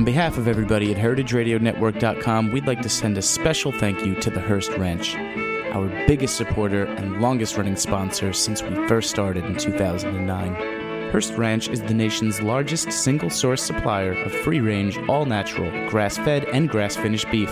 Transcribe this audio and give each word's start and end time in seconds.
On 0.00 0.04
behalf 0.04 0.38
of 0.38 0.48
everybody 0.48 0.94
at 0.94 0.96
HeritageRadioNetwork.com, 0.96 2.52
we'd 2.52 2.66
like 2.66 2.80
to 2.80 2.88
send 2.88 3.18
a 3.18 3.22
special 3.22 3.70
thank 3.70 4.02
you 4.06 4.14
to 4.14 4.30
the 4.30 4.40
Hearst 4.40 4.70
Ranch, 4.78 5.14
our 5.74 5.88
biggest 6.06 6.38
supporter 6.38 6.84
and 6.84 7.20
longest 7.20 7.58
running 7.58 7.76
sponsor 7.76 8.32
since 8.32 8.62
we 8.62 8.88
first 8.88 9.10
started 9.10 9.44
in 9.44 9.56
2009. 9.56 11.10
Hearst 11.10 11.34
Ranch 11.34 11.68
is 11.68 11.82
the 11.82 11.92
nation's 11.92 12.40
largest 12.40 12.90
single 12.90 13.28
source 13.28 13.62
supplier 13.62 14.12
of 14.12 14.32
free 14.32 14.60
range, 14.60 14.96
all 15.06 15.26
natural, 15.26 15.70
grass 15.90 16.16
fed, 16.16 16.46
and 16.46 16.70
grass 16.70 16.96
finished 16.96 17.30
beef. 17.30 17.50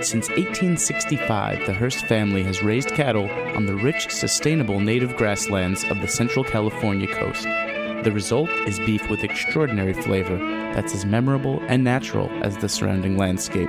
Since 0.00 0.28
1865, 0.28 1.66
the 1.66 1.74
Hearst 1.74 2.06
family 2.06 2.44
has 2.44 2.62
raised 2.62 2.90
cattle 2.90 3.28
on 3.56 3.66
the 3.66 3.74
rich, 3.74 4.08
sustainable 4.10 4.78
native 4.78 5.16
grasslands 5.16 5.82
of 5.82 6.00
the 6.00 6.06
central 6.06 6.44
California 6.44 7.08
coast. 7.08 7.48
The 8.02 8.12
result 8.12 8.48
is 8.66 8.78
beef 8.80 9.08
with 9.10 9.22
extraordinary 9.22 9.92
flavor 9.92 10.38
that's 10.74 10.94
as 10.94 11.04
memorable 11.04 11.60
and 11.68 11.84
natural 11.84 12.30
as 12.42 12.56
the 12.56 12.68
surrounding 12.68 13.18
landscape. 13.18 13.68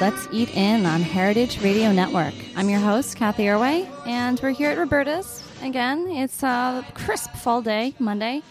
Let's 0.00 0.26
Eat 0.32 0.56
In 0.56 0.86
on 0.86 1.02
Heritage 1.02 1.62
Radio 1.62 1.92
Network. 1.92 2.34
I'm 2.56 2.68
your 2.68 2.80
host, 2.80 3.16
Cathy 3.16 3.44
Erway, 3.44 3.88
and 4.06 4.40
we're 4.40 4.50
here 4.50 4.70
at 4.70 4.76
Roberta's. 4.76 5.42
Again, 5.62 6.08
it's 6.08 6.42
a 6.42 6.84
crisp 6.94 7.30
fall 7.36 7.62
day, 7.62 7.94
Monday. 8.00 8.42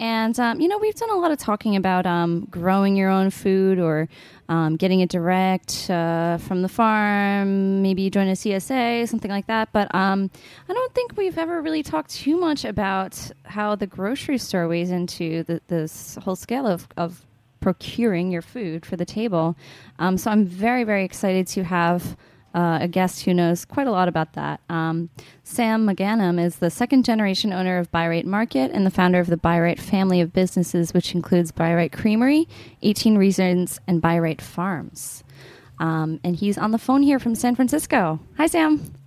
And, 0.00 0.38
um, 0.40 0.60
you 0.60 0.66
know, 0.66 0.78
we've 0.78 0.94
done 0.94 1.10
a 1.10 1.16
lot 1.16 1.30
of 1.30 1.38
talking 1.38 1.76
about 1.76 2.04
um, 2.04 2.46
growing 2.50 2.96
your 2.96 3.10
own 3.10 3.30
food 3.30 3.78
or 3.78 4.08
um, 4.48 4.76
getting 4.76 5.00
it 5.00 5.08
direct 5.08 5.88
uh, 5.88 6.38
from 6.38 6.62
the 6.62 6.68
farm, 6.68 7.80
maybe 7.80 8.10
join 8.10 8.28
a 8.28 8.32
CSA, 8.32 9.08
something 9.08 9.30
like 9.30 9.46
that. 9.46 9.70
But 9.72 9.94
um, 9.94 10.30
I 10.68 10.72
don't 10.72 10.94
think 10.94 11.16
we've 11.16 11.38
ever 11.38 11.62
really 11.62 11.82
talked 11.82 12.10
too 12.10 12.38
much 12.38 12.64
about 12.64 13.30
how 13.44 13.76
the 13.76 13.86
grocery 13.86 14.38
store 14.38 14.66
weighs 14.68 14.90
into 14.90 15.44
the, 15.44 15.60
this 15.68 16.18
whole 16.22 16.36
scale 16.36 16.66
of, 16.66 16.88
of 16.96 17.24
procuring 17.60 18.30
your 18.30 18.42
food 18.42 18.86
for 18.86 18.96
the 18.96 19.04
table. 19.04 19.56
Um, 19.98 20.16
so 20.18 20.30
I'm 20.30 20.44
very, 20.44 20.84
very 20.84 21.04
excited 21.04 21.46
to 21.48 21.64
have 21.64 22.16
uh, 22.54 22.78
a 22.80 22.88
guest 22.88 23.24
who 23.24 23.34
knows 23.34 23.64
quite 23.64 23.86
a 23.86 23.90
lot 23.90 24.08
about 24.08 24.32
that. 24.32 24.60
Um, 24.68 25.10
Sam 25.44 25.86
Mogannam 25.86 26.42
is 26.42 26.56
the 26.56 26.70
second 26.70 27.04
generation 27.04 27.52
owner 27.52 27.78
of 27.78 27.90
Bi-Rite 27.90 28.26
Market 28.26 28.70
and 28.72 28.86
the 28.86 28.90
founder 28.90 29.20
of 29.20 29.26
the 29.26 29.36
Bi-Rite 29.36 29.80
family 29.80 30.20
of 30.20 30.32
businesses, 30.32 30.94
which 30.94 31.14
includes 31.14 31.52
Bi-Rite 31.52 31.92
Creamery, 31.92 32.48
18 32.82 33.18
Reasons, 33.18 33.80
and 33.86 34.00
Bi-Rite 34.00 34.42
Farms. 34.42 35.24
Um, 35.78 36.20
and 36.24 36.34
he's 36.34 36.58
on 36.58 36.72
the 36.72 36.78
phone 36.78 37.02
here 37.02 37.18
from 37.18 37.34
San 37.34 37.54
Francisco. 37.54 38.18
Hi, 38.36 38.46
Sam. 38.46 38.97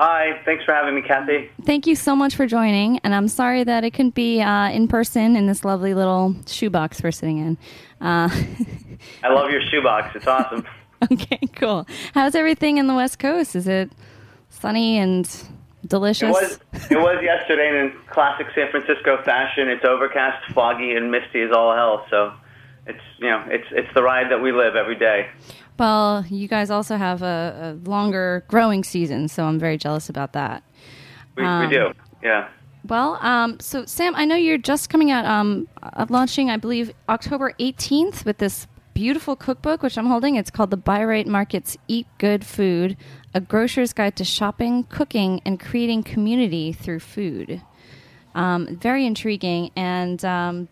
Hi, 0.00 0.40
thanks 0.46 0.64
for 0.64 0.72
having 0.72 0.94
me, 0.94 1.02
Cathy. 1.02 1.50
Thank 1.66 1.86
you 1.86 1.94
so 1.94 2.16
much 2.16 2.34
for 2.34 2.46
joining, 2.46 3.00
and 3.00 3.14
I'm 3.14 3.28
sorry 3.28 3.64
that 3.64 3.84
it 3.84 3.90
couldn't 3.90 4.14
be 4.14 4.40
uh, 4.40 4.70
in 4.70 4.88
person 4.88 5.36
in 5.36 5.46
this 5.46 5.62
lovely 5.62 5.92
little 5.92 6.34
shoebox 6.46 7.02
we're 7.02 7.10
sitting 7.10 7.36
in. 7.36 7.58
Uh, 8.00 8.30
I 9.22 9.28
love 9.28 9.50
your 9.50 9.60
shoebox. 9.70 10.16
It's 10.16 10.26
awesome. 10.26 10.64
okay, 11.12 11.40
cool. 11.54 11.86
How's 12.14 12.34
everything 12.34 12.78
in 12.78 12.86
the 12.86 12.94
West 12.94 13.18
Coast? 13.18 13.54
Is 13.54 13.68
it 13.68 13.92
sunny 14.48 14.96
and 14.96 15.30
delicious? 15.86 16.34
It 16.34 16.60
was. 16.72 16.90
It 16.90 16.98
was 16.98 17.22
yesterday, 17.22 17.68
and 17.68 17.90
in 17.90 17.98
classic 18.08 18.46
San 18.54 18.70
Francisco 18.70 19.22
fashion, 19.22 19.68
it's 19.68 19.84
overcast, 19.84 20.50
foggy, 20.54 20.92
and 20.92 21.10
misty 21.10 21.42
as 21.42 21.52
all 21.52 21.74
hell. 21.74 22.06
So, 22.08 22.32
it's 22.86 23.02
you 23.18 23.28
know, 23.28 23.44
it's 23.48 23.66
it's 23.70 23.92
the 23.92 24.02
ride 24.02 24.30
that 24.30 24.40
we 24.40 24.50
live 24.50 24.76
every 24.76 24.96
day. 24.96 25.28
Well, 25.80 26.26
you 26.28 26.46
guys 26.46 26.70
also 26.70 26.98
have 26.98 27.22
a, 27.22 27.74
a 27.84 27.88
longer 27.88 28.44
growing 28.48 28.84
season, 28.84 29.28
so 29.28 29.46
I'm 29.46 29.58
very 29.58 29.78
jealous 29.78 30.10
about 30.10 30.34
that. 30.34 30.62
We, 31.38 31.42
um, 31.42 31.70
we 31.70 31.74
do, 31.74 31.94
yeah. 32.22 32.50
Well, 32.86 33.16
um, 33.22 33.58
so 33.60 33.86
Sam, 33.86 34.14
I 34.14 34.26
know 34.26 34.36
you're 34.36 34.58
just 34.58 34.90
coming 34.90 35.10
out, 35.10 35.24
um, 35.24 35.68
uh, 35.82 36.04
launching, 36.10 36.50
I 36.50 36.58
believe, 36.58 36.92
October 37.08 37.54
18th 37.58 38.26
with 38.26 38.36
this 38.36 38.66
beautiful 38.92 39.36
cookbook, 39.36 39.82
which 39.82 39.96
I'm 39.96 40.04
holding. 40.04 40.34
It's 40.34 40.50
called 40.50 40.68
The 40.68 40.76
Bi-Rite 40.76 41.26
Market's 41.26 41.78
Eat 41.88 42.06
Good 42.18 42.44
Food, 42.44 42.98
a 43.32 43.40
grocer's 43.40 43.94
guide 43.94 44.16
to 44.16 44.24
shopping, 44.24 44.84
cooking, 44.84 45.40
and 45.46 45.58
creating 45.58 46.02
community 46.02 46.74
through 46.74 47.00
food. 47.00 47.62
Um, 48.34 48.76
very 48.76 49.06
intriguing. 49.06 49.70
And 49.76 50.22
um, 50.26 50.68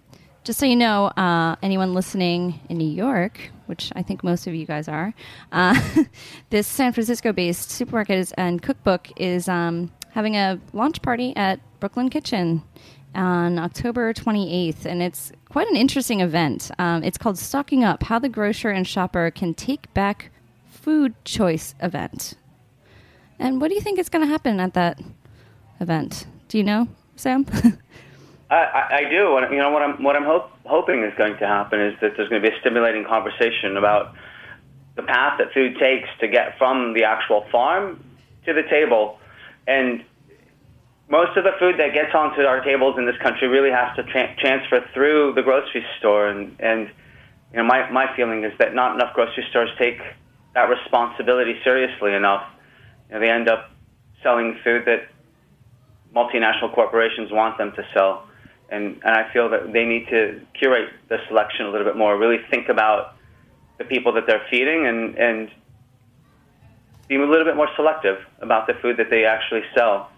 just 0.49 0.61
so 0.61 0.65
you 0.65 0.77
know, 0.77 1.09
uh, 1.09 1.57
anyone 1.63 1.93
listening 1.93 2.59
in 2.71 2.79
New 2.79 2.89
York, 2.89 3.51
which 3.67 3.93
I 3.95 4.01
think 4.01 4.25
most 4.25 4.47
of 4.47 4.55
you 4.55 4.65
guys 4.65 4.89
are, 4.89 5.13
uh, 5.53 5.79
this 6.49 6.67
San 6.67 6.95
Francisco 6.95 7.35
based 7.35 7.71
supermarket 7.71 8.17
is, 8.17 8.33
and 8.33 8.63
cookbook 8.63 9.09
is 9.21 9.47
um, 9.47 9.93
having 10.13 10.37
a 10.37 10.59
launch 10.73 11.03
party 11.03 11.37
at 11.37 11.61
Brooklyn 11.81 12.09
Kitchen 12.09 12.63
on 13.15 13.59
October 13.59 14.15
28th, 14.15 14.87
and 14.87 15.03
it's 15.03 15.33
quite 15.51 15.69
an 15.69 15.77
interesting 15.77 16.23
event. 16.23 16.71
Um, 16.79 17.05
it's 17.05 17.19
called 17.19 17.37
Stocking 17.37 17.85
Up 17.85 18.05
How 18.05 18.19
the 18.19 18.31
Grocer 18.31 18.71
and 18.71 18.89
Shopper 18.89 19.31
Can 19.31 19.53
Take 19.53 19.93
Back 19.93 20.31
Food 20.71 21.15
Choice 21.27 21.75
Event. 21.83 22.37
And 23.39 23.61
what 23.61 23.69
do 23.69 23.75
you 23.75 23.83
think 23.83 23.99
is 23.99 24.09
going 24.09 24.25
to 24.25 24.33
happen 24.33 24.61
at 24.61 24.73
that 24.73 24.99
event? 25.79 26.27
Do 26.49 26.57
you 26.57 26.65
know, 26.65 26.89
Sam? 27.17 27.45
I, 28.51 29.05
I 29.05 29.11
do. 29.11 29.39
You 29.51 29.59
know 29.59 29.71
what 29.71 29.83
I'm 29.83 30.03
what 30.03 30.17
I'm 30.17 30.25
hope, 30.25 30.51
hoping 30.65 31.03
is 31.03 31.13
going 31.19 31.37
to 31.39 31.47
happen 31.47 31.81
is 31.81 31.95
that 32.01 32.17
there's 32.17 32.29
going 32.29 32.43
to 32.43 32.49
be 32.49 32.55
a 32.55 32.61
stimulating 32.61 33.05
conversation 33.05 33.77
about 33.77 34.15
the 34.97 35.03
path 35.03 35.39
that 35.39 35.53
food 35.53 35.77
takes 35.79 36.09
to 36.21 36.29
get 36.29 36.57
from 36.57 36.95
the 36.95 37.05
actual 37.05 37.45
farm 37.53 38.03
to 38.47 38.55
the 38.55 38.63
table, 38.71 39.19
and 39.67 40.03
most 41.11 41.37
of 41.37 41.45
the 41.45 41.53
food 41.59 41.79
that 41.79 41.93
gets 41.93 42.15
onto 42.15 42.43
our 42.43 42.65
tables 42.65 42.97
in 42.99 43.05
this 43.05 43.17
country 43.19 43.49
really 43.49 43.71
has 43.71 43.95
to 43.97 44.03
tra- 44.05 44.35
transfer 44.39 44.85
through 44.95 45.35
the 45.35 45.43
grocery 45.43 45.85
store, 45.99 46.29
and 46.29 46.57
and 46.59 46.89
you 47.53 47.59
know 47.59 47.65
my 47.65 47.91
my 47.91 48.07
feeling 48.17 48.45
is 48.45 48.53
that 48.59 48.75
not 48.75 48.95
enough 48.95 49.13
grocery 49.15 49.45
stores 49.51 49.71
take 49.79 50.01
that 50.55 50.71
responsibility 50.71 51.61
seriously 51.65 52.15
enough. 52.15 52.45
You 53.09 53.15
know, 53.15 53.21
they 53.21 53.31
end 53.31 53.49
up 53.49 53.71
selling 54.23 54.59
food 54.65 54.87
that 54.87 55.09
multinational 56.17 56.75
corporations 56.75 57.31
want 57.31 57.59
them 57.59 57.73
to 57.73 57.87
sell 57.93 58.28
and 58.71 59.01
and 59.05 59.15
I 59.15 59.33
feel 59.33 59.49
that 59.51 59.73
they 59.73 59.85
need 59.85 60.09
to 60.09 60.41
curate 60.59 60.91
the 61.09 61.19
selection 61.29 61.67
a 61.67 61.71
little 61.71 61.87
bit 61.87 61.97
more. 61.97 62.17
Really 62.19 62.39
think 62.51 62.69
about 62.69 63.15
the 63.79 63.85
people 63.85 64.13
that 64.15 64.27
they're 64.27 64.47
feeding, 64.51 64.87
and 64.87 65.17
and 65.17 65.51
be 67.09 67.17
a 67.17 67.27
little 67.27 67.45
bit 67.45 67.57
more 67.57 67.69
selective 67.77 68.19
about 68.41 68.67
the 68.67 68.75
food 68.75 68.97
that 68.99 69.11
they 69.11 69.25
actually 69.25 69.63
sell. 69.75 70.11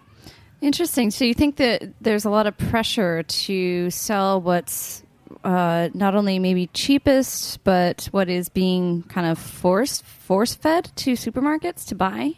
Interesting. 0.59 1.09
So 1.09 1.25
you 1.25 1.33
think 1.33 1.55
that 1.55 1.91
there's 2.01 2.25
a 2.25 2.29
lot 2.29 2.45
of 2.45 2.57
pressure 2.57 3.23
to 3.23 3.89
sell 3.89 4.39
what's 4.41 5.03
uh, 5.43 5.89
not 5.93 6.13
only 6.15 6.37
maybe 6.37 6.67
cheapest, 6.67 7.63
but 7.63 8.07
what 8.11 8.29
is 8.29 8.49
being 8.49 9.03
kind 9.03 9.25
of 9.25 9.39
forced 9.39 10.03
force 10.03 10.53
fed 10.53 10.91
to 10.97 11.13
supermarkets 11.13 11.87
to 11.87 11.95
buy? 11.95 12.33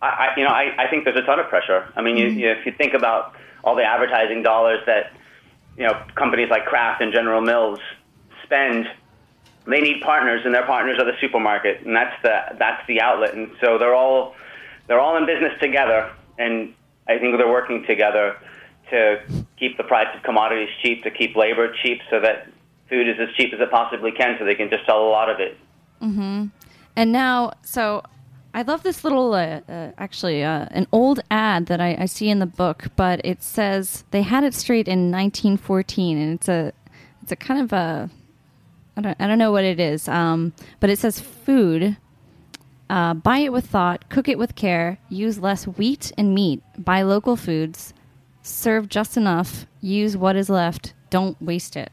I, 0.00 0.06
I 0.06 0.28
you 0.36 0.44
know, 0.44 0.50
I, 0.50 0.74
I 0.78 0.88
think 0.88 1.04
there's 1.04 1.18
a 1.18 1.22
ton 1.22 1.38
of 1.38 1.48
pressure. 1.48 1.86
I 1.96 2.00
mean, 2.00 2.16
mm-hmm. 2.16 2.38
you, 2.38 2.46
you, 2.46 2.52
if 2.52 2.64
you 2.64 2.72
think 2.72 2.94
about 2.94 3.34
all 3.64 3.74
the 3.74 3.82
advertising 3.82 4.42
dollars 4.42 4.80
that 4.86 5.12
you 5.76 5.84
know 5.84 6.02
companies 6.14 6.50
like 6.50 6.66
Kraft 6.66 7.02
and 7.02 7.12
General 7.12 7.40
Mills 7.40 7.80
spend, 8.44 8.86
they 9.66 9.80
need 9.80 10.02
partners, 10.02 10.42
and 10.44 10.54
their 10.54 10.66
partners 10.66 10.98
are 10.98 11.06
the 11.06 11.18
supermarket, 11.20 11.84
and 11.84 11.96
that's 11.96 12.14
the 12.22 12.56
that's 12.58 12.86
the 12.86 13.00
outlet, 13.00 13.34
and 13.34 13.50
so 13.60 13.78
they're 13.78 13.94
all 13.94 14.34
they're 14.86 15.00
all 15.00 15.16
in 15.16 15.26
business 15.26 15.52
together, 15.60 16.12
and 16.38 16.74
I 17.08 17.18
think 17.18 17.36
they're 17.36 17.48
working 17.48 17.84
together 17.86 18.36
to 18.90 19.22
keep 19.58 19.76
the 19.76 19.84
price 19.84 20.14
of 20.14 20.22
commodities 20.22 20.68
cheap, 20.82 21.02
to 21.04 21.10
keep 21.10 21.34
labor 21.34 21.74
cheap, 21.82 22.00
so 22.10 22.20
that 22.20 22.48
food 22.88 23.08
is 23.08 23.16
as 23.18 23.34
cheap 23.34 23.52
as 23.54 23.60
it 23.60 23.70
possibly 23.70 24.12
can, 24.12 24.36
so 24.38 24.44
they 24.44 24.54
can 24.54 24.68
just 24.68 24.84
sell 24.84 25.02
a 25.02 25.08
lot 25.08 25.30
of 25.30 25.40
it. 25.40 25.56
Mm-hmm. 26.02 26.46
And 26.96 27.12
now, 27.12 27.54
so 27.62 28.02
I 28.54 28.62
love 28.62 28.84
this 28.84 29.02
little, 29.02 29.34
uh, 29.34 29.60
uh, 29.68 29.90
actually, 29.98 30.44
uh, 30.44 30.66
an 30.70 30.86
old 30.92 31.18
ad 31.28 31.66
that 31.66 31.80
I, 31.80 31.96
I, 31.98 32.06
see 32.06 32.28
in 32.28 32.38
the 32.38 32.46
book, 32.46 32.84
but 32.94 33.20
it 33.24 33.42
says 33.42 34.04
they 34.12 34.22
had 34.22 34.44
it 34.44 34.54
straight 34.54 34.86
in 34.86 35.10
1914, 35.10 36.16
and 36.16 36.34
it's 36.34 36.48
a, 36.48 36.72
it's 37.20 37.32
a 37.32 37.36
kind 37.36 37.60
of 37.60 37.72
a, 37.72 38.08
I 38.96 39.00
don't, 39.00 39.16
I 39.20 39.26
don't 39.26 39.38
know 39.38 39.50
what 39.50 39.64
it 39.64 39.80
is, 39.80 40.06
um, 40.06 40.52
but 40.78 40.88
it 40.88 41.00
says 41.00 41.18
food 41.18 41.96
uh, 42.88 43.14
buy 43.14 43.38
it 43.38 43.52
with 43.52 43.66
thought, 43.66 44.08
cook 44.08 44.28
it 44.28 44.38
with 44.38 44.54
care, 44.54 44.98
use 45.08 45.40
less 45.40 45.66
wheat 45.66 46.12
and 46.16 46.32
meat, 46.32 46.62
buy 46.78 47.02
local 47.02 47.34
foods, 47.34 47.92
serve 48.42 48.88
just 48.88 49.16
enough, 49.16 49.66
use 49.80 50.16
what 50.16 50.36
is 50.36 50.48
left, 50.48 50.92
don't 51.10 51.40
waste 51.42 51.76
it. 51.76 51.90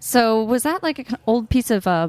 So, 0.00 0.42
was 0.42 0.62
that 0.62 0.82
like 0.82 0.98
an 1.00 1.18
old 1.26 1.50
piece 1.50 1.70
of 1.70 1.86
uh, 1.86 2.08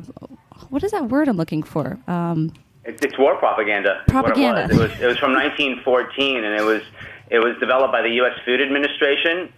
what 0.70 0.84
is 0.84 0.92
that 0.92 1.10
word 1.10 1.28
I'm 1.28 1.36
looking 1.36 1.64
for? 1.64 2.00
Um, 2.08 2.54
it's, 2.88 3.04
it's 3.04 3.18
war 3.18 3.36
propaganda. 3.38 4.04
Propaganda. 4.08 4.64
It 4.64 4.72
was. 4.72 4.72
It, 4.72 4.80
was. 4.80 5.02
it 5.02 5.08
was 5.08 5.18
from 5.18 5.34
1914, 5.34 6.44
and 6.44 6.56
it 6.56 6.64
was 6.64 6.82
it 7.30 7.40
was 7.40 7.58
developed 7.60 7.92
by 7.92 8.02
the 8.02 8.16
U.S. 8.24 8.40
Food 8.46 8.62
Administration 8.62 9.52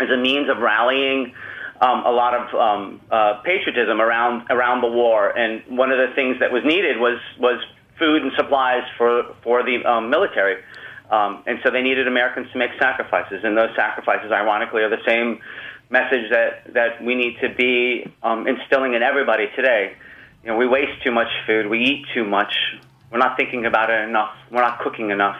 as 0.00 0.08
a 0.10 0.16
means 0.16 0.48
of 0.48 0.58
rallying 0.58 1.34
um, 1.80 2.04
a 2.06 2.10
lot 2.10 2.34
of 2.34 2.54
um, 2.54 3.00
uh, 3.10 3.42
patriotism 3.44 4.00
around 4.00 4.46
around 4.50 4.80
the 4.80 4.88
war. 4.88 5.28
And 5.36 5.62
one 5.76 5.92
of 5.92 5.98
the 5.98 6.14
things 6.14 6.40
that 6.40 6.50
was 6.50 6.64
needed 6.64 6.98
was 6.98 7.20
was 7.38 7.60
food 7.98 8.22
and 8.22 8.32
supplies 8.36 8.82
for 8.96 9.34
for 9.42 9.62
the 9.62 9.84
um, 9.84 10.08
military. 10.08 10.62
Um, 11.10 11.44
and 11.46 11.60
so 11.62 11.70
they 11.70 11.82
needed 11.82 12.08
Americans 12.08 12.50
to 12.52 12.58
make 12.58 12.70
sacrifices, 12.80 13.44
and 13.44 13.56
those 13.56 13.76
sacrifices, 13.76 14.32
ironically, 14.32 14.82
are 14.82 14.88
the 14.88 15.04
same 15.06 15.38
message 15.90 16.30
that 16.30 16.72
that 16.72 17.04
we 17.04 17.14
need 17.14 17.36
to 17.42 17.54
be 17.54 18.10
um, 18.22 18.48
instilling 18.48 18.94
in 18.94 19.02
everybody 19.02 19.48
today. 19.54 19.94
You 20.44 20.50
know, 20.50 20.56
we 20.56 20.66
waste 20.66 21.02
too 21.02 21.10
much 21.10 21.28
food, 21.46 21.66
we 21.66 21.80
eat 21.80 22.06
too 22.14 22.24
much, 22.24 22.54
we're 23.10 23.18
not 23.18 23.36
thinking 23.36 23.64
about 23.64 23.90
it 23.90 24.06
enough, 24.06 24.34
we're 24.50 24.60
not 24.60 24.78
cooking 24.80 25.10
enough. 25.10 25.38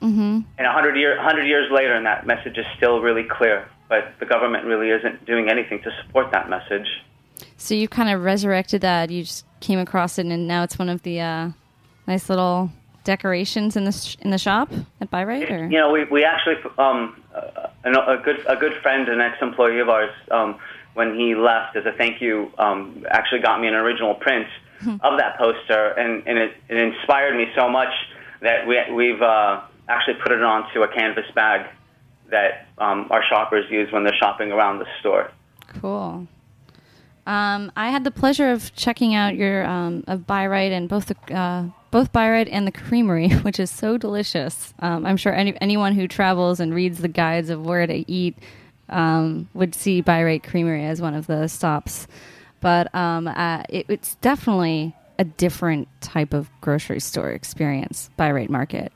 Mm-hmm. 0.00 0.40
And 0.56 0.66
a 0.66 0.72
hundred 0.72 0.96
year, 0.96 1.20
hundred 1.20 1.46
years 1.46 1.70
later, 1.72 1.92
and 1.94 2.06
that 2.06 2.24
message 2.24 2.56
is 2.56 2.66
still 2.76 3.00
really 3.00 3.24
clear 3.24 3.68
but 3.88 4.12
the 4.20 4.26
government 4.26 4.64
really 4.64 4.90
isn't 4.90 5.24
doing 5.24 5.48
anything 5.48 5.80
to 5.82 5.90
support 6.02 6.30
that 6.32 6.48
message. 6.48 6.86
So 7.56 7.74
you 7.74 7.88
kind 7.88 8.10
of 8.10 8.22
resurrected 8.22 8.82
that. 8.82 9.10
You 9.10 9.24
just 9.24 9.44
came 9.60 9.78
across 9.78 10.18
it, 10.18 10.26
and 10.26 10.46
now 10.46 10.62
it's 10.62 10.78
one 10.78 10.88
of 10.88 11.02
the 11.02 11.20
uh, 11.20 11.50
nice 12.06 12.28
little 12.28 12.70
decorations 13.04 13.76
in 13.76 13.84
the 13.84 13.92
sh- 13.92 14.16
in 14.20 14.30
the 14.30 14.38
shop 14.38 14.70
at 15.00 15.10
Bi-Rite. 15.10 15.50
Or? 15.50 15.64
You 15.66 15.78
know, 15.78 15.90
we 15.90 16.04
we 16.04 16.24
actually 16.24 16.56
um, 16.78 17.22
a, 17.34 17.70
a 17.84 18.20
good 18.22 18.44
a 18.46 18.56
good 18.56 18.74
friend, 18.82 19.08
an 19.08 19.20
ex 19.20 19.38
employee 19.40 19.80
of 19.80 19.88
ours, 19.88 20.10
um, 20.30 20.58
when 20.94 21.14
he 21.14 21.34
left 21.34 21.76
as 21.76 21.86
a 21.86 21.92
thank 21.92 22.20
you, 22.20 22.50
um, 22.58 23.04
actually 23.10 23.40
got 23.40 23.60
me 23.60 23.68
an 23.68 23.74
original 23.74 24.14
print 24.14 24.46
hmm. 24.80 24.96
of 25.00 25.18
that 25.18 25.38
poster, 25.38 25.90
and 25.90 26.26
and 26.26 26.38
it, 26.38 26.52
it 26.68 26.76
inspired 26.76 27.36
me 27.36 27.46
so 27.56 27.68
much 27.68 27.92
that 28.40 28.66
we 28.66 28.78
we've 28.92 29.22
uh, 29.22 29.60
actually 29.88 30.14
put 30.22 30.32
it 30.32 30.42
onto 30.42 30.82
a 30.82 30.88
canvas 30.88 31.26
bag 31.34 31.68
that 32.30 32.68
um, 32.78 33.06
our 33.10 33.22
shoppers 33.28 33.64
use 33.70 33.90
when 33.92 34.04
they're 34.04 34.16
shopping 34.18 34.52
around 34.52 34.78
the 34.78 34.86
store. 35.00 35.30
Cool. 35.80 36.26
Um, 37.26 37.70
I 37.76 37.90
had 37.90 38.04
the 38.04 38.10
pleasure 38.10 38.50
of 38.50 38.74
checking 38.74 39.14
out 39.14 39.36
your 39.36 39.66
um, 39.66 40.02
of 40.06 40.26
Bi-Rite 40.26 40.72
and 40.72 40.88
both 40.88 41.06
the 41.06 41.34
uh, 41.34 41.64
both 41.90 42.10
Bi-Rite 42.10 42.48
and 42.48 42.66
the 42.66 42.72
Creamery, 42.72 43.30
which 43.42 43.60
is 43.60 43.70
so 43.70 43.98
delicious. 43.98 44.72
Um, 44.78 45.04
I'm 45.04 45.16
sure 45.16 45.34
any, 45.34 45.54
anyone 45.60 45.94
who 45.94 46.08
travels 46.08 46.58
and 46.58 46.74
reads 46.74 46.98
the 46.98 47.08
guides 47.08 47.50
of 47.50 47.64
where 47.64 47.86
to 47.86 48.10
eat 48.10 48.36
um, 48.88 49.48
would 49.54 49.74
see 49.74 50.00
Bi-Rite 50.00 50.42
Creamery 50.42 50.84
as 50.84 51.00
one 51.00 51.14
of 51.14 51.26
the 51.26 51.48
stops. 51.48 52.06
But 52.60 52.92
um, 52.94 53.28
uh, 53.28 53.62
it, 53.68 53.86
it's 53.88 54.16
definitely 54.16 54.94
a 55.18 55.24
different 55.24 55.88
type 56.00 56.32
of 56.32 56.50
grocery 56.60 57.00
store 57.00 57.30
experience, 57.30 58.10
Bi-Rite 58.16 58.50
Market 58.50 58.92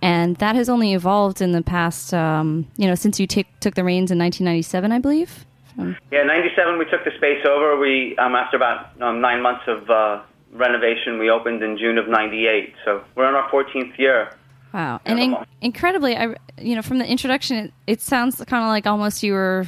and 0.00 0.36
that 0.36 0.54
has 0.54 0.68
only 0.68 0.92
evolved 0.92 1.40
in 1.40 1.52
the 1.52 1.62
past. 1.62 2.14
Um, 2.14 2.66
you 2.76 2.86
know, 2.86 2.94
since 2.94 3.18
you 3.18 3.26
t- 3.26 3.46
took 3.60 3.74
the 3.74 3.84
reins 3.84 4.10
in 4.10 4.18
1997, 4.18 4.92
I 4.92 4.98
believe. 4.98 5.46
Um, 5.78 5.96
yeah, 6.10 6.22
97. 6.22 6.78
We 6.78 6.84
took 6.84 7.04
the 7.04 7.12
space 7.16 7.44
over. 7.46 7.76
We 7.78 8.16
um, 8.18 8.34
after 8.34 8.56
about 8.56 9.00
um, 9.00 9.20
nine 9.20 9.42
months 9.42 9.64
of 9.66 9.88
uh, 9.90 10.22
renovation, 10.52 11.18
we 11.18 11.30
opened 11.30 11.62
in 11.62 11.78
June 11.78 11.98
of 11.98 12.08
'98. 12.08 12.74
So 12.84 13.04
we're 13.14 13.28
in 13.28 13.34
our 13.34 13.48
14th 13.50 13.98
year. 13.98 14.30
Wow, 14.72 15.00
and 15.04 15.18
in- 15.18 15.36
incredibly, 15.60 16.16
I 16.16 16.34
you 16.58 16.76
know 16.76 16.82
from 16.82 16.98
the 16.98 17.06
introduction, 17.06 17.56
it, 17.56 17.72
it 17.86 18.00
sounds 18.00 18.36
kind 18.36 18.64
of 18.64 18.68
like 18.68 18.86
almost 18.86 19.22
you 19.22 19.32
were. 19.32 19.66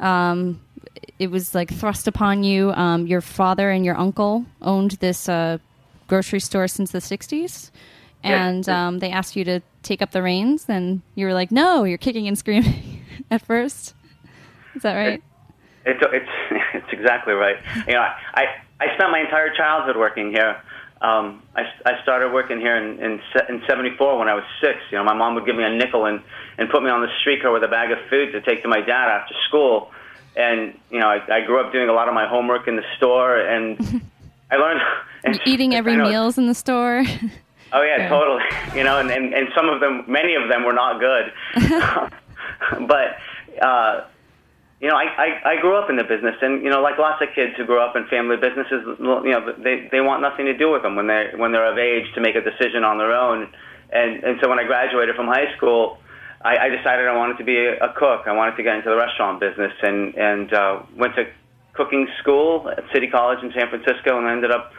Um, 0.00 0.60
it 1.18 1.30
was 1.30 1.54
like 1.54 1.72
thrust 1.72 2.08
upon 2.08 2.42
you. 2.42 2.72
Um, 2.72 3.06
your 3.06 3.20
father 3.20 3.70
and 3.70 3.84
your 3.84 3.96
uncle 3.96 4.44
owned 4.60 4.92
this 4.92 5.28
uh, 5.28 5.58
grocery 6.08 6.40
store 6.40 6.66
since 6.66 6.90
the 6.90 6.98
60s 6.98 7.70
and 8.22 8.68
um, 8.68 8.98
they 8.98 9.10
asked 9.10 9.36
you 9.36 9.44
to 9.44 9.60
take 9.82 10.02
up 10.02 10.12
the 10.12 10.22
reins, 10.22 10.66
and 10.68 11.02
you 11.14 11.26
were 11.26 11.34
like, 11.34 11.50
"No, 11.50 11.84
you're 11.84 11.98
kicking 11.98 12.28
and 12.28 12.38
screaming 12.38 13.04
at 13.30 13.42
first. 13.42 13.94
Is 14.74 14.82
that 14.82 14.94
right? 14.94 15.22
It, 15.84 15.96
it's 16.00 16.00
it's 16.12 16.30
it's 16.74 16.92
exactly 16.92 17.34
right. 17.34 17.56
You 17.86 17.94
know, 17.94 18.00
I 18.00 18.44
I 18.80 18.94
spent 18.94 19.10
my 19.10 19.20
entire 19.20 19.54
childhood 19.54 19.96
working 19.96 20.30
here. 20.30 20.60
Um, 21.02 21.42
I, 21.56 21.62
I 21.84 22.00
started 22.02 22.32
working 22.32 22.60
here 22.60 22.76
in, 22.76 22.98
in 23.00 23.20
in 23.48 23.62
'74 23.66 24.18
when 24.18 24.28
I 24.28 24.34
was 24.34 24.44
six. 24.60 24.78
You 24.92 24.98
know, 24.98 25.04
my 25.04 25.14
mom 25.14 25.34
would 25.34 25.44
give 25.44 25.56
me 25.56 25.64
a 25.64 25.70
nickel 25.70 26.06
and 26.06 26.22
and 26.58 26.70
put 26.70 26.82
me 26.82 26.90
on 26.90 27.02
the 27.02 27.08
street 27.18 27.42
car 27.42 27.52
with 27.52 27.64
a 27.64 27.68
bag 27.68 27.90
of 27.90 27.98
food 28.08 28.30
to 28.32 28.40
take 28.40 28.62
to 28.62 28.68
my 28.68 28.80
dad 28.80 29.08
after 29.08 29.34
school. 29.48 29.90
And 30.36 30.78
you 30.90 31.00
know, 31.00 31.08
I, 31.08 31.20
I 31.28 31.40
grew 31.44 31.60
up 31.60 31.72
doing 31.72 31.88
a 31.88 31.92
lot 31.92 32.06
of 32.06 32.14
my 32.14 32.28
homework 32.28 32.68
in 32.68 32.76
the 32.76 32.84
store, 32.96 33.36
and 33.36 34.02
I 34.50 34.56
learned 34.56 34.80
and, 35.24 35.40
eating 35.44 35.74
every 35.80 35.96
meals 35.96 36.38
in 36.38 36.46
the 36.46 36.54
store. 36.54 37.02
Oh 37.72 37.82
yeah, 37.82 37.96
yeah, 37.98 38.08
totally. 38.08 38.42
You 38.76 38.84
know, 38.84 39.00
and, 39.00 39.10
and 39.10 39.34
and 39.34 39.48
some 39.56 39.68
of 39.68 39.80
them, 39.80 40.04
many 40.06 40.36
of 40.36 40.48
them 40.48 40.64
were 40.64 40.72
not 40.72 41.00
good. 41.00 41.32
but 42.86 43.16
uh, 43.60 44.04
you 44.82 44.88
know, 44.88 44.96
I, 44.96 45.06
I 45.14 45.28
I 45.52 45.60
grew 45.60 45.78
up 45.78 45.88
in 45.90 45.96
the 45.96 46.02
business, 46.02 46.34
and 46.42 46.60
you 46.60 46.68
know, 46.68 46.82
like 46.82 46.98
lots 46.98 47.22
of 47.22 47.28
kids 47.36 47.54
who 47.56 47.64
grow 47.64 47.86
up 47.86 47.94
in 47.94 48.04
family 48.08 48.36
businesses, 48.36 48.82
you 48.98 49.30
know, 49.30 49.54
they 49.62 49.88
they 49.92 50.00
want 50.00 50.22
nothing 50.22 50.46
to 50.46 50.58
do 50.58 50.72
with 50.72 50.82
them 50.82 50.96
when 50.96 51.06
they 51.06 51.30
when 51.36 51.52
they're 51.52 51.70
of 51.70 51.78
age 51.78 52.12
to 52.16 52.20
make 52.20 52.34
a 52.34 52.42
decision 52.42 52.82
on 52.82 52.98
their 52.98 53.12
own. 53.14 53.46
And 53.92 54.24
and 54.24 54.40
so 54.42 54.50
when 54.50 54.58
I 54.58 54.64
graduated 54.64 55.14
from 55.14 55.28
high 55.28 55.54
school, 55.56 55.98
I, 56.42 56.66
I 56.66 56.68
decided 56.68 57.06
I 57.06 57.16
wanted 57.16 57.38
to 57.38 57.44
be 57.44 57.56
a, 57.62 57.94
cook. 57.94 58.26
I 58.26 58.32
wanted 58.32 58.56
to 58.56 58.64
get 58.64 58.74
into 58.74 58.90
the 58.90 58.96
restaurant 58.96 59.38
business, 59.38 59.72
and 59.82 60.16
and 60.16 60.52
uh, 60.52 60.82
went 60.98 61.14
to 61.14 61.30
cooking 61.74 62.08
school 62.18 62.68
at 62.68 62.82
City 62.92 63.06
College 63.06 63.38
in 63.44 63.52
San 63.52 63.70
Francisco, 63.70 64.18
and 64.18 64.26
I 64.26 64.32
ended 64.32 64.50
up 64.50 64.72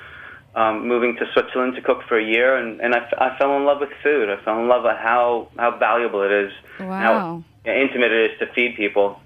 um, 0.56 0.86
moving 0.86 1.16
to 1.16 1.26
Switzerland 1.32 1.76
to 1.76 1.82
cook 1.82 2.04
for 2.10 2.20
a 2.20 2.24
year, 2.24 2.58
and, 2.58 2.80
and 2.82 2.94
I, 2.94 3.08
I 3.18 3.38
fell 3.40 3.56
in 3.58 3.66
love 3.66 3.80
with 3.80 3.90
food. 4.04 4.30
I 4.30 4.44
fell 4.44 4.60
in 4.60 4.68
love 4.68 4.84
with 4.84 4.98
how, 4.98 5.48
how 5.58 5.78
valuable 5.80 6.22
it 6.22 6.32
is, 6.32 6.52
wow. 6.80 7.44
how 7.66 7.72
intimate 7.72 8.12
it 8.12 8.32
is 8.32 8.40
to 8.40 8.54
feed 8.54 8.76
people. 8.76 9.20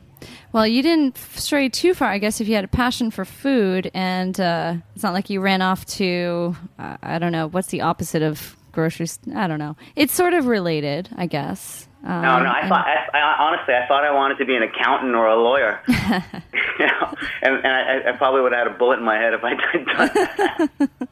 Well, 0.53 0.65
you 0.65 0.81
didn't 0.81 1.17
stray 1.17 1.69
too 1.69 1.93
far, 1.93 2.09
I 2.09 2.17
guess, 2.17 2.39
if 2.41 2.47
you 2.47 2.55
had 2.55 2.63
a 2.63 2.69
passion 2.69 3.11
for 3.11 3.25
food, 3.25 3.91
and 3.93 4.39
uh, 4.39 4.75
it's 4.95 5.03
not 5.03 5.13
like 5.13 5.29
you 5.29 5.41
ran 5.41 5.61
off 5.61 5.85
to, 5.85 6.55
uh, 6.79 6.97
I 7.01 7.19
don't 7.19 7.31
know, 7.31 7.47
what's 7.47 7.67
the 7.67 7.81
opposite 7.81 8.21
of 8.21 8.55
groceries? 8.71 9.19
I 9.35 9.47
don't 9.47 9.59
know. 9.59 9.75
It's 9.95 10.13
sort 10.13 10.33
of 10.33 10.45
related, 10.45 11.09
I 11.15 11.25
guess. 11.25 11.87
Um, 12.03 12.21
no, 12.21 12.39
no. 12.39 12.49
I 12.49 12.59
and, 12.61 12.69
thought, 12.69 12.85
I, 12.87 13.17
I, 13.17 13.35
honestly, 13.39 13.73
I 13.73 13.85
thought 13.87 14.05
I 14.05 14.11
wanted 14.13 14.37
to 14.37 14.45
be 14.45 14.55
an 14.55 14.63
accountant 14.63 15.13
or 15.15 15.27
a 15.27 15.35
lawyer. 15.35 15.81
you 15.87 15.95
know, 16.79 17.15
and, 17.41 17.55
and 17.55 17.67
I, 17.67 18.09
I 18.09 18.11
probably 18.13 18.41
would 18.41 18.53
have 18.53 18.67
had 18.67 18.75
a 18.75 18.77
bullet 18.77 18.99
in 18.99 19.03
my 19.03 19.17
head 19.17 19.33
if 19.33 19.43
I 19.43 19.49
did 19.49 19.85
done 19.85 20.09
that. 20.13 20.89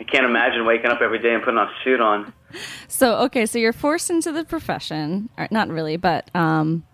I 0.00 0.04
can't 0.04 0.26
imagine 0.26 0.66
waking 0.66 0.90
up 0.90 1.00
every 1.00 1.18
day 1.18 1.32
and 1.32 1.42
putting 1.42 1.58
on 1.58 1.68
a 1.68 1.84
suit 1.84 2.00
on. 2.00 2.32
So 2.86 3.16
okay, 3.24 3.46
so 3.46 3.58
you're 3.58 3.72
forced 3.72 4.10
into 4.10 4.30
the 4.30 4.44
profession, 4.44 5.30
not 5.50 5.68
really, 5.68 5.96
but 5.96 6.30
um, 6.34 6.84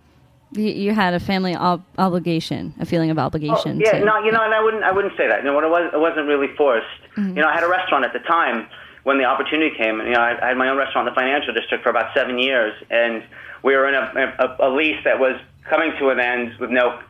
you, 0.53 0.65
you 0.65 0.95
had 0.95 1.15
a 1.15 1.21
family 1.21 1.55
ob- 1.55 1.85
obligation, 1.99 2.75
a 2.81 2.87
feeling 2.87 3.11
of 3.11 3.19
obligation. 3.19 3.81
Oh, 3.81 3.85
yeah, 3.85 3.99
to, 3.99 4.05
no, 4.05 4.19
you 4.19 4.33
know, 4.33 4.43
and 4.43 4.55
I 4.55 4.63
wouldn't, 4.63 4.85
I 4.85 4.93
wouldn't 4.93 5.17
say 5.17 5.29
that. 5.29 5.45
You 5.45 5.45
know, 5.45 5.59
it 5.59 5.69
was, 5.69 5.91
it 5.93 6.01
wasn't 6.01 6.27
really 6.27 6.49
forced. 6.57 6.87
Mm-hmm. 7.17 7.37
You 7.37 7.43
know, 7.43 7.49
I 7.49 7.55
had 7.55 7.65
a 7.65 7.69
restaurant 7.69 8.05
at 8.05 8.13
the 8.13 8.21
time, 8.21 8.67
when 9.03 9.19
the 9.19 9.25
opportunity 9.25 9.75
came, 9.77 9.99
you 10.01 10.11
know, 10.11 10.21
I, 10.21 10.45
I 10.45 10.49
had 10.49 10.57
my 10.57 10.69
own 10.69 10.77
restaurant 10.77 11.09
in 11.09 11.15
the 11.15 11.19
financial 11.19 11.55
district 11.55 11.83
for 11.83 11.91
about 11.91 12.13
seven 12.15 12.39
years, 12.39 12.75
and 12.91 13.23
we 13.63 13.75
were 13.75 13.89
in 13.89 13.95
a, 13.95 14.35
a, 14.39 14.69
a 14.69 14.71
lease 14.71 15.03
that 15.05 15.19
was 15.19 15.41
coming 15.69 15.93
to 15.99 16.11
an 16.11 16.21
end 16.21 16.53
with 16.59 16.71
no 16.71 17.01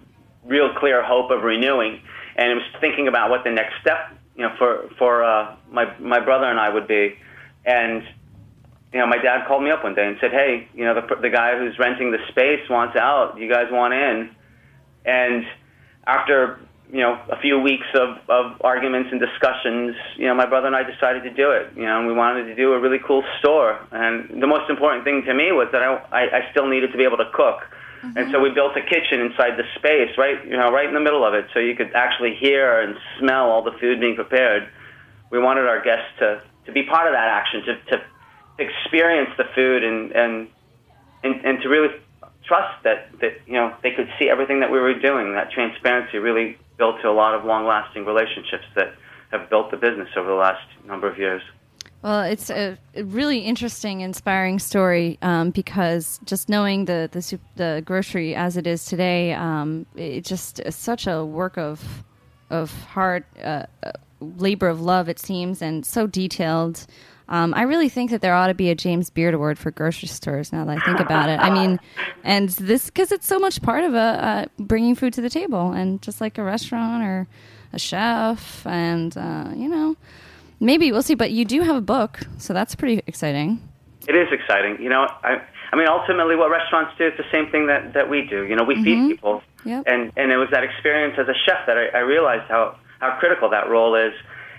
real 0.45 0.73
clear 0.75 1.03
hope 1.03 1.31
of 1.31 1.43
renewing, 1.43 2.01
and 2.37 2.53
I 2.53 2.55
was 2.55 2.65
thinking 2.81 3.09
about 3.09 3.31
what 3.31 3.45
the 3.45 3.51
next 3.51 3.75
step, 3.81 4.17
you 4.37 4.43
know, 4.43 4.55
for 4.57 4.89
for 4.99 5.25
uh, 5.25 5.57
my 5.71 5.93
my 5.99 6.21
brother 6.21 6.47
and 6.47 6.61
I 6.61 6.69
would 6.69 6.87
be, 6.87 7.19
and 7.65 8.03
you 8.93 8.99
know, 8.99 9.07
my 9.07 9.19
dad 9.19 9.47
called 9.47 9.63
me 9.63 9.71
up 9.71 9.85
one 9.85 9.95
day 9.95 10.07
and 10.07 10.17
said, 10.21 10.33
"Hey, 10.33 10.69
you 10.75 10.85
know, 10.85 10.95
the 10.95 11.17
the 11.23 11.31
guy 11.31 11.57
who's 11.57 11.79
renting 11.79 12.11
the 12.11 12.19
space 12.29 12.69
wants 12.69 12.97
out. 12.97 13.39
You 13.39 13.49
guys 13.49 13.67
want 13.71 13.95
in?" 13.95 14.31
And 15.05 15.47
after 16.07 16.59
you 16.91 17.01
know 17.01 17.15
a 17.31 17.39
few 17.41 17.61
weeks 17.61 17.87
of 17.95 18.19
of 18.29 18.61
arguments 18.63 19.11
and 19.13 19.21
discussions, 19.21 19.95
you 20.17 20.27
know, 20.27 20.35
my 20.35 20.47
brother 20.47 20.67
and 20.67 20.75
I 20.75 20.83
decided 20.83 21.23
to 21.23 21.31
do 21.31 21.53
it. 21.53 21.71
You 21.77 21.87
know, 21.87 21.99
and 21.99 22.09
we 22.09 22.15
wanted 22.15 22.45
to 22.45 22.57
do 22.57 22.73
a 22.73 22.81
really 22.81 22.99
cool 23.07 23.23
store. 23.39 23.79
And 23.93 24.43
the 24.43 24.49
most 24.49 24.69
important 24.69 25.05
thing 25.05 25.23
to 25.27 25.35
me 25.35 25.53
was 25.53 25.69
that 25.71 25.83
I 25.83 25.95
I, 26.11 26.23
I 26.39 26.51
still 26.51 26.67
needed 26.67 26.91
to 26.91 26.99
be 26.99 27.05
able 27.05 27.19
to 27.19 27.31
cook. 27.33 27.63
Mm-hmm. 28.03 28.17
And 28.17 28.33
so 28.33 28.41
we 28.41 28.51
built 28.51 28.77
a 28.77 28.83
kitchen 28.83 29.21
inside 29.21 29.59
the 29.61 29.69
space, 29.77 30.17
right, 30.17 30.43
you 30.47 30.57
know, 30.57 30.73
right 30.73 30.89
in 30.89 30.95
the 30.95 31.05
middle 31.05 31.23
of 31.23 31.35
it, 31.35 31.45
so 31.53 31.61
you 31.61 31.77
could 31.77 31.93
actually 31.95 32.35
hear 32.35 32.81
and 32.81 32.97
smell 33.19 33.51
all 33.51 33.63
the 33.63 33.77
food 33.79 34.01
being 34.01 34.17
prepared. 34.17 34.67
We 35.31 35.39
wanted 35.39 35.69
our 35.69 35.81
guests 35.81 36.11
to 36.19 36.43
to 36.67 36.73
be 36.73 36.83
part 36.83 37.07
of 37.07 37.13
that 37.13 37.29
action, 37.29 37.63
to 37.67 37.75
to 37.93 38.03
experience 38.61 39.31
the 39.37 39.45
food 39.55 39.83
and 39.83 40.13
and 40.13 40.49
and, 41.23 41.45
and 41.45 41.63
to 41.63 41.69
really 41.69 41.89
trust 42.45 42.83
that 42.85 43.09
that 43.21 43.41
you 43.47 43.55
know 43.55 43.75
they 43.83 43.93
could 43.93 44.09
see 44.19 44.29
everything 44.29 44.61
that 44.61 44.71
we 44.71 44.79
were 44.79 44.95
doing. 44.95 45.35
That 45.35 45.51
transparency 45.51 46.19
really 46.19 46.59
built 46.77 47.01
to 47.03 47.09
a 47.09 47.13
lot 47.13 47.35
of 47.35 47.45
long-lasting 47.45 48.07
relationships 48.07 48.65
that 48.75 48.95
have 49.31 49.51
built 49.51 49.71
the 49.71 49.77
business 49.77 50.09
over 50.17 50.29
the 50.29 50.35
last 50.35 50.67
number 50.87 51.07
of 51.07 51.19
years. 51.19 51.43
Well, 52.03 52.23
it's 52.23 52.49
a, 52.49 52.79
really 52.97 53.41
interesting, 53.41 54.01
inspiring 54.01 54.59
story 54.59 55.19
um, 55.21 55.51
because 55.51 56.19
just 56.25 56.49
knowing 56.49 56.87
the 56.87 57.09
the, 57.13 57.39
the, 57.57 57.83
grocery 57.85 58.35
as 58.35 58.57
it 58.57 58.67
is 58.67 58.87
today, 58.87 59.35
um, 59.35 59.85
it 59.95 60.25
just 60.25 60.61
is 60.61 60.75
such 60.75 61.07
a 61.07 61.25
work 61.25 61.59
of 61.59 62.05
of 62.49 62.73
hard 62.85 63.25
uh, 63.45 63.65
uh 63.83 63.93
labor 64.21 64.69
of 64.69 64.81
love. 64.81 65.09
It 65.09 65.19
seems, 65.19 65.61
and 65.61 65.85
so 65.85 66.07
detailed. 66.07 66.87
Um, 67.31 67.55
I 67.55 67.63
really 67.63 67.89
think 67.89 68.11
that 68.11 68.21
there 68.21 68.35
ought 68.35 68.49
to 68.49 68.55
be 68.55 68.71
a 68.71 68.75
James 68.75 69.09
Beard 69.09 69.35
Award 69.35 69.57
for 69.57 69.71
grocery 69.71 70.09
stores. 70.09 70.53
Now 70.53 70.65
that 70.65 70.79
I 70.79 70.85
think 70.85 70.99
about 70.99 71.29
it, 71.29 71.39
I 71.39 71.49
mean, 71.49 71.79
and 72.25 72.49
this 72.49 72.87
because 72.87 73.13
it's 73.13 73.27
so 73.27 73.39
much 73.39 73.63
part 73.63 73.85
of 73.85 73.95
a 73.95 73.99
uh, 73.99 74.45
bringing 74.59 74.97
food 74.97 75.13
to 75.15 75.21
the 75.21 75.31
table, 75.31 75.71
and 75.71 76.03
just 76.03 76.21
like 76.21 76.39
a 76.39 76.43
restaurant 76.43 77.05
or 77.05 77.29
a 77.73 77.79
chef, 77.79 78.67
and 78.67 79.17
uh, 79.17 79.53
you 79.55 79.69
know, 79.69 79.97
maybe 80.59 80.91
we'll 80.91 81.03
see. 81.03 81.15
But 81.15 81.31
you 81.31 81.45
do 81.45 81.63
have 81.63 81.77
a 81.77 81.81
book, 81.81 82.19
so 82.39 82.53
that's 82.53 82.75
pretty 82.75 83.01
exciting. 83.07 83.63
It 84.09 84.17
is 84.17 84.27
exciting. 84.33 84.83
You 84.83 84.89
know, 84.89 85.07
I, 85.23 85.41
I 85.73 85.77
mean, 85.77 85.87
ultimately, 85.89 86.35
what 86.35 86.51
restaurants 86.51 86.99
do 86.99 87.07
is 87.07 87.13
the 87.17 87.31
same 87.31 87.49
thing 87.53 87.69
that, 87.69 87.93
that 87.95 88.11
we 88.11 88.23
do. 88.23 88.45
You 88.45 88.57
know, 88.57 88.65
we 88.65 88.75
mm-hmm. 88.75 88.85
feed 88.85 89.09
people, 89.09 89.43
yep. 89.65 89.85
and 89.87 90.11
and 90.17 90.33
it 90.33 90.37
was 90.37 90.49
that 90.51 90.65
experience 90.65 91.15
as 91.17 91.29
a 91.29 91.35
chef 91.47 91.67
that 91.67 91.79
I, 91.79 91.99
I 91.99 92.01
realized 92.01 92.49
how 92.49 92.77
how 92.99 93.17
critical 93.21 93.51
that 93.51 93.69
role 93.69 93.95
is, 93.95 94.15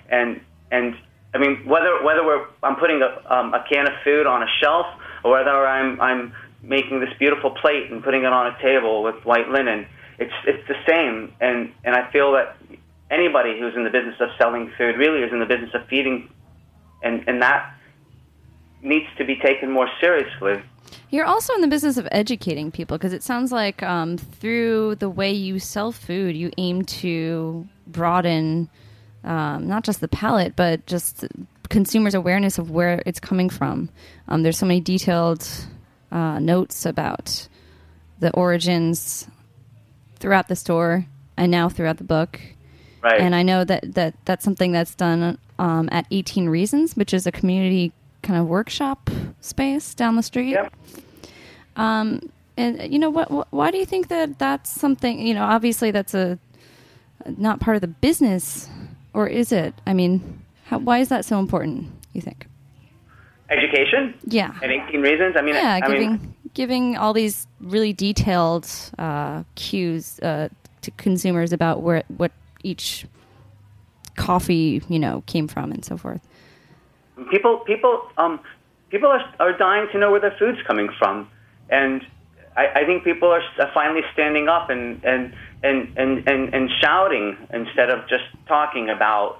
and 0.09 0.39
and 0.71 0.95
I 1.33 1.37
mean, 1.37 1.65
whether 1.65 2.03
whether 2.03 2.25
we're 2.25 2.45
I'm 2.61 2.75
putting 2.75 3.01
a, 3.01 3.33
um, 3.33 3.53
a 3.53 3.63
can 3.69 3.87
of 3.87 3.93
food 4.03 4.27
on 4.27 4.43
a 4.43 4.47
shelf 4.61 4.85
or 5.23 5.31
whether 5.31 5.65
I'm 5.65 5.99
I'm 6.01 6.33
making 6.61 6.99
this 6.99 7.09
beautiful 7.17 7.51
plate 7.51 7.91
and 7.91 8.03
putting 8.03 8.21
it 8.23 8.33
on 8.33 8.47
a 8.47 8.61
table 8.61 9.03
with 9.03 9.23
white 9.25 9.49
linen, 9.49 9.87
it's 10.19 10.33
it's 10.45 10.67
the 10.67 10.75
same. 10.87 11.33
And 11.39 11.71
and 11.83 11.95
I 11.95 12.11
feel 12.11 12.33
that 12.33 12.57
anybody 13.09 13.59
who's 13.59 13.75
in 13.75 13.83
the 13.83 13.89
business 13.89 14.15
of 14.19 14.29
selling 14.37 14.71
food 14.77 14.97
really 14.97 15.21
is 15.21 15.31
in 15.31 15.39
the 15.39 15.45
business 15.45 15.71
of 15.73 15.87
feeding, 15.87 16.29
and 17.01 17.23
and 17.27 17.41
that 17.41 17.75
needs 18.81 19.07
to 19.17 19.25
be 19.25 19.37
taken 19.37 19.71
more 19.71 19.87
seriously. 19.99 20.61
You're 21.09 21.25
also 21.25 21.53
in 21.53 21.61
the 21.61 21.67
business 21.67 21.97
of 21.97 22.07
educating 22.11 22.71
people 22.71 22.97
because 22.97 23.13
it 23.13 23.23
sounds 23.23 23.51
like 23.51 23.83
um, 23.83 24.17
through 24.17 24.95
the 24.95 25.09
way 25.09 25.31
you 25.31 25.59
sell 25.59 25.91
food, 25.91 26.35
you 26.35 26.51
aim 26.57 26.83
to 26.83 27.67
broaden 27.87 28.69
um, 29.23 29.67
not 29.67 29.83
just 29.83 30.01
the 30.01 30.07
palate, 30.07 30.55
but 30.55 30.85
just 30.85 31.25
consumers' 31.69 32.13
awareness 32.13 32.57
of 32.57 32.69
where 32.71 33.01
it's 33.05 33.19
coming 33.19 33.49
from. 33.49 33.89
Um, 34.27 34.43
there's 34.43 34.57
so 34.57 34.65
many 34.65 34.81
detailed 34.81 35.47
uh, 36.11 36.39
notes 36.39 36.85
about 36.85 37.47
the 38.19 38.31
origins 38.33 39.27
throughout 40.19 40.47
the 40.47 40.55
store 40.55 41.05
and 41.37 41.51
now 41.51 41.69
throughout 41.69 41.97
the 41.97 42.03
book. 42.03 42.39
Right. 43.01 43.19
And 43.19 43.33
I 43.33 43.41
know 43.41 43.63
that, 43.63 43.95
that 43.95 44.13
that's 44.25 44.43
something 44.43 44.71
that's 44.71 44.93
done 44.93 45.39
um, 45.57 45.89
at 45.91 46.05
18 46.11 46.49
Reasons, 46.49 46.95
which 46.95 47.13
is 47.13 47.25
a 47.25 47.31
community 47.31 47.91
kind 48.21 48.39
of 48.39 48.47
workshop 48.47 49.09
space 49.39 49.95
down 49.95 50.15
the 50.15 50.23
street. 50.23 50.51
Yep. 50.51 50.73
Um, 51.75 52.29
and 52.57 52.91
you 52.91 52.99
know 52.99 53.09
what? 53.09 53.51
Why 53.51 53.71
do 53.71 53.77
you 53.77 53.85
think 53.85 54.09
that 54.09 54.37
that's 54.37 54.69
something? 54.69 55.25
You 55.25 55.33
know, 55.33 55.43
obviously 55.43 55.89
that's 55.89 56.13
a 56.13 56.37
not 57.25 57.59
part 57.59 57.75
of 57.75 57.81
the 57.81 57.87
business 57.87 58.69
or 59.13 59.27
is 59.27 59.51
it? 59.51 59.73
I 59.85 59.93
mean, 59.93 60.43
how, 60.65 60.79
why 60.79 60.99
is 60.99 61.09
that 61.09 61.25
so 61.25 61.39
important? 61.39 61.87
You 62.13 62.21
think? 62.21 62.47
Education. 63.49 64.13
Yeah. 64.25 64.53
And 64.63 64.71
18 64.71 65.01
reasons. 65.01 65.35
I 65.37 65.41
mean, 65.41 65.55
yeah, 65.55 65.79
I 65.83 65.87
giving 65.87 66.11
mean, 66.11 66.35
giving 66.53 66.97
all 66.97 67.13
these 67.13 67.47
really 67.59 67.93
detailed 67.93 68.69
uh, 68.97 69.43
cues 69.55 70.19
uh, 70.19 70.49
to 70.81 70.91
consumers 70.91 71.51
about 71.51 71.81
where 71.81 72.03
what 72.17 72.31
each 72.63 73.05
coffee 74.15 74.81
you 74.87 74.99
know 74.99 75.23
came 75.25 75.47
from 75.47 75.71
and 75.71 75.83
so 75.83 75.97
forth. 75.97 76.21
People, 77.29 77.57
people, 77.59 78.09
um, 78.17 78.39
people 78.89 79.09
are, 79.09 79.23
are 79.39 79.57
dying 79.57 79.87
to 79.91 79.99
know 79.99 80.11
where 80.11 80.19
their 80.19 80.35
food's 80.39 80.59
coming 80.65 80.89
from, 80.97 81.29
and 81.69 82.05
I, 82.55 82.81
I 82.81 82.85
think 82.85 83.03
people 83.03 83.29
are 83.29 83.43
finally 83.73 84.01
standing 84.13 84.47
up 84.47 84.69
and 84.69 85.03
and 85.03 85.33
and, 85.63 85.97
and, 85.97 86.27
and, 86.27 86.53
and 86.53 86.69
shouting 86.81 87.37
instead 87.53 87.89
of 87.89 88.07
just 88.09 88.23
talking 88.47 88.89
about 88.89 89.39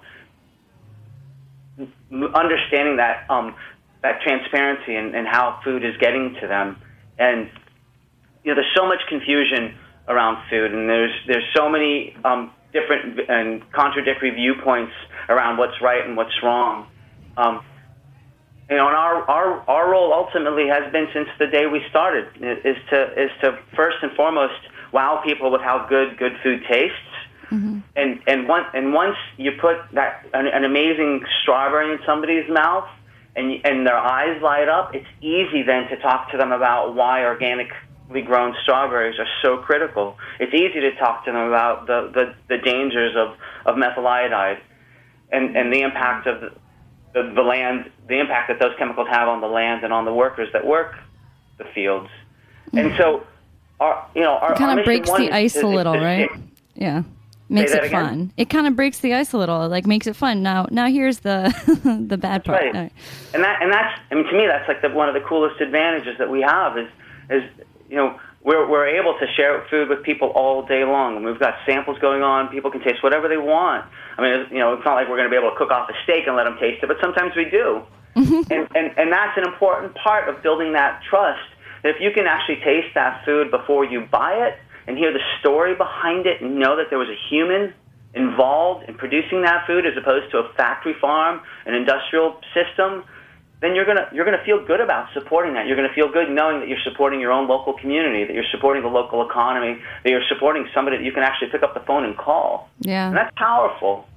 understanding 2.12 2.98
that 2.98 3.26
um, 3.30 3.56
that 4.04 4.22
transparency 4.22 4.96
and, 4.96 5.16
and 5.16 5.28
how 5.28 5.60
food 5.64 5.86
is 5.86 5.96
getting 6.00 6.36
to 6.42 6.48
them. 6.48 6.82
And 7.18 7.50
you 8.44 8.52
know, 8.52 8.56
there's 8.56 8.74
so 8.76 8.88
much 8.88 9.00
confusion 9.08 9.78
around 10.08 10.38
food, 10.50 10.74
and 10.74 10.90
there's 10.90 11.14
there's 11.28 11.46
so 11.56 11.70
many 11.70 12.16
um, 12.26 12.52
different 12.74 13.20
and 13.30 13.72
contradictory 13.72 14.32
viewpoints 14.32 14.94
around 15.30 15.58
what's 15.58 15.80
right 15.82 16.06
and 16.06 16.18
what's 16.18 16.36
wrong. 16.44 16.88
Um, 17.38 17.64
you 18.70 18.78
know, 18.78 18.88
and 18.88 18.96
our, 18.96 19.30
our 19.30 19.70
our 19.70 19.92
role 19.92 20.14
ultimately 20.14 20.68
has 20.68 20.92
been 20.92 21.08
since 21.14 21.28
the 21.40 21.48
day 21.48 21.68
we 21.68 21.82
started 21.90 22.28
is 22.38 22.78
to 22.90 23.22
is 23.22 23.32
to 23.42 23.60
first 23.76 23.98
and 24.02 24.12
foremost 24.14 24.62
wow 24.92 25.22
people 25.26 25.52
with 25.52 25.62
how 25.62 25.86
good 25.88 26.18
good 26.18 26.34
food 26.44 26.62
tastes. 26.70 26.98
Mm-hmm. 27.52 27.80
And 27.96 28.22
and 28.28 28.48
once 28.48 28.68
and 28.74 28.94
once 28.94 29.18
you 29.38 29.52
put 29.60 29.76
that 29.94 30.26
an, 30.34 30.48
an 30.48 30.64
amazing 30.64 31.26
strawberry 31.42 31.92
in 31.92 32.00
somebody's 32.06 32.50
mouth, 32.50 32.88
and 33.36 33.60
and 33.66 33.86
their 33.86 33.98
eyes 33.98 34.42
light 34.42 34.70
up, 34.70 34.96
it's 34.96 35.08
easy 35.20 35.64
then 35.64 35.88
to 35.90 35.98
talk 35.98 36.32
to 36.32 36.38
them 36.38 36.52
about 36.52 36.96
why 36.96 37.26
organically 37.26 38.22
grown 38.22 38.56
strawberries 38.64 39.20
are 39.20 39.28
so 39.42 39.58
critical. 39.58 40.18
It's 40.40 40.54
easy 40.54 40.80
to 40.80 40.96
talk 40.96 41.26
to 41.26 41.32
them 41.32 41.48
about 41.48 41.88
the 41.88 42.12
the, 42.14 42.36
the 42.48 42.58
dangers 42.64 43.16
of 43.18 43.36
of 43.66 43.78
methyl 43.78 44.08
iodide, 44.08 44.62
and 45.32 45.58
and 45.58 45.74
the 45.74 45.82
impact 45.82 46.28
of 46.28 46.40
the, 46.40 46.52
the, 47.14 47.34
the 47.36 47.42
land, 47.42 47.92
the 48.08 48.20
impact 48.20 48.48
that 48.48 48.60
those 48.62 48.78
chemicals 48.78 49.08
have 49.10 49.28
on 49.28 49.42
the 49.42 49.48
land 49.48 49.84
and 49.84 49.92
on 49.92 50.06
the 50.06 50.14
workers 50.14 50.48
that 50.54 50.66
work 50.66 50.96
the 51.58 51.66
fields. 51.76 52.08
Mm-hmm. 52.68 52.78
And 52.78 52.98
so 52.98 53.24
our, 53.82 54.08
you 54.16 54.22
know, 54.22 54.34
our, 54.38 54.54
it 54.54 54.58
kind 54.58 54.80
of 54.80 54.86
breaks 54.86 55.10
the 55.12 55.32
ice 55.32 55.56
is, 55.56 55.64
a 55.64 55.68
little, 55.68 55.96
is, 55.96 56.02
right? 56.02 56.30
Yeah, 56.76 57.04
makes 57.50 57.72
it 57.72 57.84
again? 57.84 57.92
fun. 57.92 58.34
It 58.38 58.50
kind 58.50 58.68
of 58.68 58.76
breaks 58.76 59.00
the 59.00 59.14
ice 59.14 59.34
a 59.34 59.38
little, 59.38 59.68
like 59.68 59.88
makes 59.88 60.08
it 60.08 60.16
fun. 60.16 60.44
Now, 60.44 60.68
now 60.72 60.88
here's 60.88 61.20
the 61.20 61.54
the 62.08 62.18
bad 62.18 62.46
part. 62.46 62.64
Right. 62.64 62.74
right. 62.74 62.92
And 63.34 63.44
that 63.44 63.62
and 63.62 63.72
that's 63.74 64.00
I 64.12 64.16
mean 64.16 64.26
to 64.26 64.34
me 64.34 64.48
that's 64.48 64.68
like 64.68 64.82
the, 64.82 64.90
one 64.90 65.10
of 65.10 65.16
the 65.16 65.22
coolest 65.22 65.60
advantages 65.60 66.18
that 66.20 66.30
we 66.30 66.42
have 66.42 66.78
is 66.78 66.88
is 67.30 67.44
you 67.90 67.98
know 67.98 68.20
we're 68.44 68.68
we're 68.70 68.88
able 68.88 69.18
to 69.20 69.28
share 69.36 69.66
food 69.70 69.90
with 69.90 70.04
people 70.04 70.30
all 70.30 70.66
day 70.66 70.84
long, 70.84 71.18
and 71.18 71.26
we've 71.26 71.40
got 71.40 71.56
samples 71.66 71.98
going 72.00 72.24
on. 72.24 72.48
People 72.50 72.72
can 72.72 72.82
taste 72.82 73.04
whatever 73.04 73.28
they 73.28 73.38
want. 73.38 73.86
I 74.18 74.22
mean, 74.22 74.48
you 74.52 74.60
know, 74.60 74.74
it's 74.74 74.86
not 74.86 74.96
like 74.96 75.10
we're 75.10 75.18
going 75.18 75.30
to 75.30 75.34
be 75.34 75.38
able 75.38 75.52
to 75.52 75.58
cook 75.58 75.72
off 75.72 75.90
a 75.90 75.94
steak 76.04 76.28
and 76.28 76.36
let 76.36 76.46
them 76.46 76.58
taste 76.60 76.84
it, 76.84 76.88
but 76.88 76.98
sometimes 77.02 77.36
we 77.36 77.46
do. 77.46 77.82
Mm-hmm. 78.16 78.52
And, 78.52 78.68
and 78.76 78.98
and 78.98 79.12
that's 79.12 79.38
an 79.38 79.46
important 79.46 79.96
part 79.96 80.28
of 80.28 80.42
building 80.44 80.74
that 80.74 81.02
trust 81.10 81.48
if 81.84 81.98
you 82.00 82.12
can 82.12 82.28
actually 82.28 82.58
taste 82.58 82.94
that 82.96 83.26
food 83.26 83.52
before 83.52 83.86
you 83.86 84.02
buy 84.12 84.34
it 84.48 84.60
and 84.88 84.98
hear 84.98 85.14
the 85.14 85.24
story 85.40 85.76
behind 85.76 86.26
it 86.26 86.42
and 86.42 86.60
know 86.60 86.76
that 86.78 86.88
there 86.90 87.00
was 87.00 87.10
a 87.10 87.18
human 87.30 87.74
involved 88.14 88.88
in 88.90 88.96
producing 88.96 89.42
that 89.44 89.66
food 89.66 89.86
as 89.86 89.94
opposed 89.98 90.32
to 90.32 90.38
a 90.40 90.54
factory 90.54 90.96
farm, 91.00 91.42
an 91.66 91.74
industrial 91.74 92.40
system, 92.54 93.04
then 93.62 93.76
you're 93.76 93.86
gonna 93.86 94.10
you're 94.12 94.26
gonna 94.26 94.44
feel 94.44 94.66
good 94.66 94.82
about 94.82 95.08
supporting 95.14 95.54
that. 95.54 95.68
You're 95.68 95.76
gonna 95.76 95.94
feel 95.94 96.12
good 96.12 96.30
knowing 96.30 96.60
that 96.60 96.68
you're 96.68 96.82
supporting 96.84 97.20
your 97.22 97.32
own 97.32 97.48
local 97.48 97.74
community, 97.74 98.26
that 98.26 98.34
you're 98.34 98.50
supporting 98.52 98.82
the 98.82 98.90
local 98.90 99.28
economy, 99.28 99.80
that 100.04 100.10
you're 100.10 100.26
supporting 100.28 100.68
somebody 100.74 100.98
that 100.98 101.04
you 101.04 101.12
can 101.12 101.24
actually 101.24 101.50
pick 101.50 101.62
up 101.62 101.74
the 101.74 101.80
phone 101.82 102.04
and 102.04 102.18
call. 102.18 102.70
Yeah, 102.80 103.08
and 103.08 103.16
that's 103.16 103.32
powerful. 103.38 104.08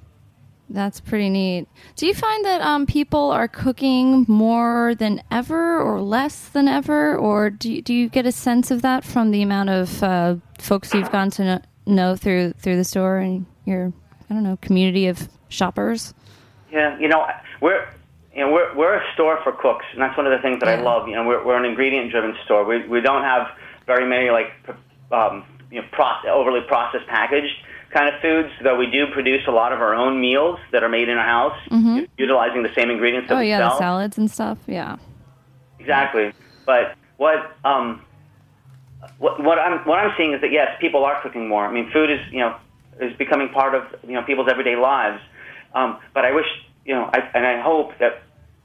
That's 0.69 1.01
pretty 1.01 1.29
neat. 1.29 1.69
Do 1.97 2.07
you 2.07 2.15
find 2.15 2.45
that 2.45 2.61
um, 2.63 2.87
people 2.87 3.31
are 3.31 3.49
cooking 3.49 4.25
more 4.29 4.95
than 4.95 5.23
ever 5.31 5.81
or 5.81 6.01
less 6.01 6.49
than 6.49 6.69
ever? 6.69 7.17
Or 7.17 7.51
do 7.51 7.71
you, 7.71 7.83
do 7.83 7.93
you 7.93 8.09
get 8.09 8.27
a 8.27 8.33
sense 8.33 8.71
of 8.71 8.83
that 8.83 9.05
from 9.05 9.31
the 9.31 9.43
amount 9.43 9.71
of 9.71 10.03
uh, 10.03 10.37
folks 10.59 10.95
you've 10.95 11.13
gone 11.13 11.31
to 11.33 11.45
know, 11.45 11.61
know 11.87 12.17
through 12.17 12.53
through 12.53 12.77
the 12.77 12.85
store 12.85 13.19
and 13.19 13.45
your, 13.67 13.93
I 14.31 14.35
don't 14.35 14.43
know, 14.43 14.57
community 14.63 15.07
of 15.07 15.29
shoppers? 15.49 16.15
Yeah, 16.73 16.99
you 16.99 17.09
know, 17.09 17.27
we're 17.61 17.87
you 18.35 18.41
know 18.41 18.51
we're 18.51 18.75
we're 18.75 18.95
a 18.95 19.13
store 19.13 19.41
for 19.45 19.53
cooks, 19.53 19.85
and 19.93 20.01
that's 20.01 20.17
one 20.17 20.27
of 20.27 20.33
the 20.33 20.43
things 20.43 20.61
that 20.61 20.69
I 20.69 20.81
love. 20.81 21.09
You 21.09 21.15
know, 21.15 21.25
we're 21.25 21.45
we're 21.45 21.59
an 21.59 21.67
ingredient 21.67 22.11
driven 22.11 22.35
store. 22.47 22.65
We 22.65 22.87
we 22.89 23.01
don't 23.03 23.23
have 23.23 23.49
very 23.87 24.09
many 24.09 24.31
like 24.31 24.51
um, 25.13 25.45
you 25.71 25.83
know 25.83 25.89
proce- 25.93 26.27
overly 26.27 26.63
processed 26.67 27.07
packaged 27.07 27.55
kind 27.95 28.13
of 28.15 28.21
foods, 28.21 28.51
though 28.63 28.77
we 28.77 28.91
do 28.91 29.07
produce 29.13 29.43
a 29.47 29.51
lot 29.53 29.73
of 29.73 29.81
our 29.81 29.95
own 29.95 30.21
meals 30.21 30.59
that 30.73 30.83
are 30.83 30.89
made 30.89 31.09
in 31.09 31.17
our 31.17 31.25
house, 31.25 31.57
u- 31.71 32.07
utilizing 32.19 32.63
the 32.63 32.75
same 32.75 32.91
ingredients 32.91 33.29
that 33.29 33.37
Oh 33.37 33.39
we 33.39 33.49
yeah, 33.49 33.59
sell. 33.59 33.71
the 33.71 33.79
salads 33.79 34.19
and 34.19 34.31
stuff. 34.31 34.59
Yeah. 34.67 34.97
Exactly. 35.79 36.33
But 36.67 36.97
what 37.17 37.57
um 37.65 38.03
what 39.19 39.43
what 39.43 39.59
I'm 39.59 39.79
what 39.87 39.99
I'm 39.99 40.13
seeing 40.17 40.33
is 40.33 40.41
that 40.41 40.51
yes, 40.53 40.69
people 40.81 41.05
are 41.05 41.21
cooking 41.23 41.49
more. 41.49 41.65
I 41.67 41.73
mean, 41.73 41.91
food 41.93 42.11
is 42.11 42.21
you 42.31 42.41
know 42.41 42.57
is 43.01 43.17
becoming 43.17 43.49
part 43.51 43.75
of 43.75 43.83
you 44.07 44.15
know 44.15 44.23
people's 44.23 44.49
everyday 44.51 44.77
lives. 44.77 45.21
Um, 45.75 45.99
but 46.15 46.25
I 46.25 46.33
wish 46.33 46.47
you 46.85 46.95
know, 46.95 47.09
I, 47.13 47.19
and 47.35 47.47
I 47.47 47.61
hope 47.63 47.93
that 47.99 48.23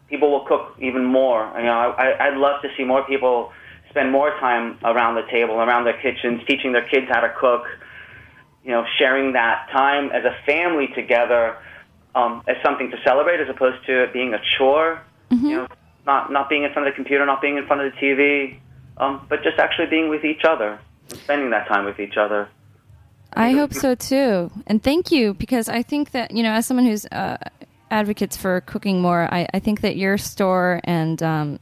people 0.09 0.31
will 0.31 0.45
cook 0.45 0.75
even 0.79 1.05
more. 1.05 1.51
You 1.57 1.63
know, 1.63 1.93
I, 1.97 2.27
I'd 2.27 2.37
love 2.37 2.61
to 2.63 2.69
see 2.75 2.83
more 2.83 3.03
people 3.03 3.51
spend 3.89 4.11
more 4.11 4.31
time 4.39 4.77
around 4.83 5.15
the 5.15 5.23
table, 5.31 5.55
around 5.55 5.85
their 5.85 5.99
kitchens, 6.01 6.41
teaching 6.47 6.71
their 6.73 6.87
kids 6.87 7.07
how 7.09 7.21
to 7.21 7.33
cook. 7.39 7.63
You 8.63 8.71
know, 8.71 8.85
sharing 8.97 9.33
that 9.33 9.69
time 9.71 10.11
as 10.11 10.25
a 10.25 10.35
family 10.45 10.87
together 10.93 11.57
um, 12.13 12.43
as 12.47 12.57
something 12.63 12.91
to 12.91 12.97
celebrate, 13.03 13.39
as 13.39 13.49
opposed 13.49 13.85
to 13.85 14.03
it 14.03 14.13
being 14.13 14.33
a 14.33 14.41
chore. 14.57 15.01
You 15.49 15.55
know, 15.57 15.67
not 16.05 16.31
not 16.31 16.49
being 16.49 16.63
in 16.63 16.73
front 16.73 16.87
of 16.87 16.93
the 16.93 16.95
computer, 16.95 17.25
not 17.25 17.41
being 17.41 17.57
in 17.57 17.65
front 17.67 17.81
of 17.81 17.93
the 17.93 17.97
TV, 17.99 18.59
um, 18.97 19.25
but 19.29 19.43
just 19.43 19.59
actually 19.59 19.87
being 19.87 20.09
with 20.09 20.25
each 20.25 20.43
other 20.43 20.79
and 21.09 21.19
spending 21.19 21.49
that 21.51 21.67
time 21.67 21.85
with 21.85 21.99
each 21.99 22.17
other. 22.17 22.49
I 23.33 23.51
hope 23.51 23.73
so 23.73 23.95
too. 23.95 24.51
And 24.67 24.81
thank 24.81 25.11
you 25.11 25.33
because 25.33 25.69
I 25.69 25.83
think 25.83 26.11
that, 26.11 26.31
you 26.31 26.43
know, 26.43 26.51
as 26.51 26.65
someone 26.65 26.85
who's 26.85 27.05
uh, 27.05 27.37
advocates 27.91 28.35
for 28.35 28.61
cooking 28.61 29.01
more, 29.01 29.31
I, 29.31 29.47
I 29.53 29.59
think 29.59 29.81
that 29.81 29.97
your 29.97 30.17
store 30.17 30.81
and 30.83 31.21
um, 31.21 31.59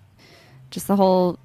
just 0.72 0.88
the 0.88 0.96
whole, 0.96 1.38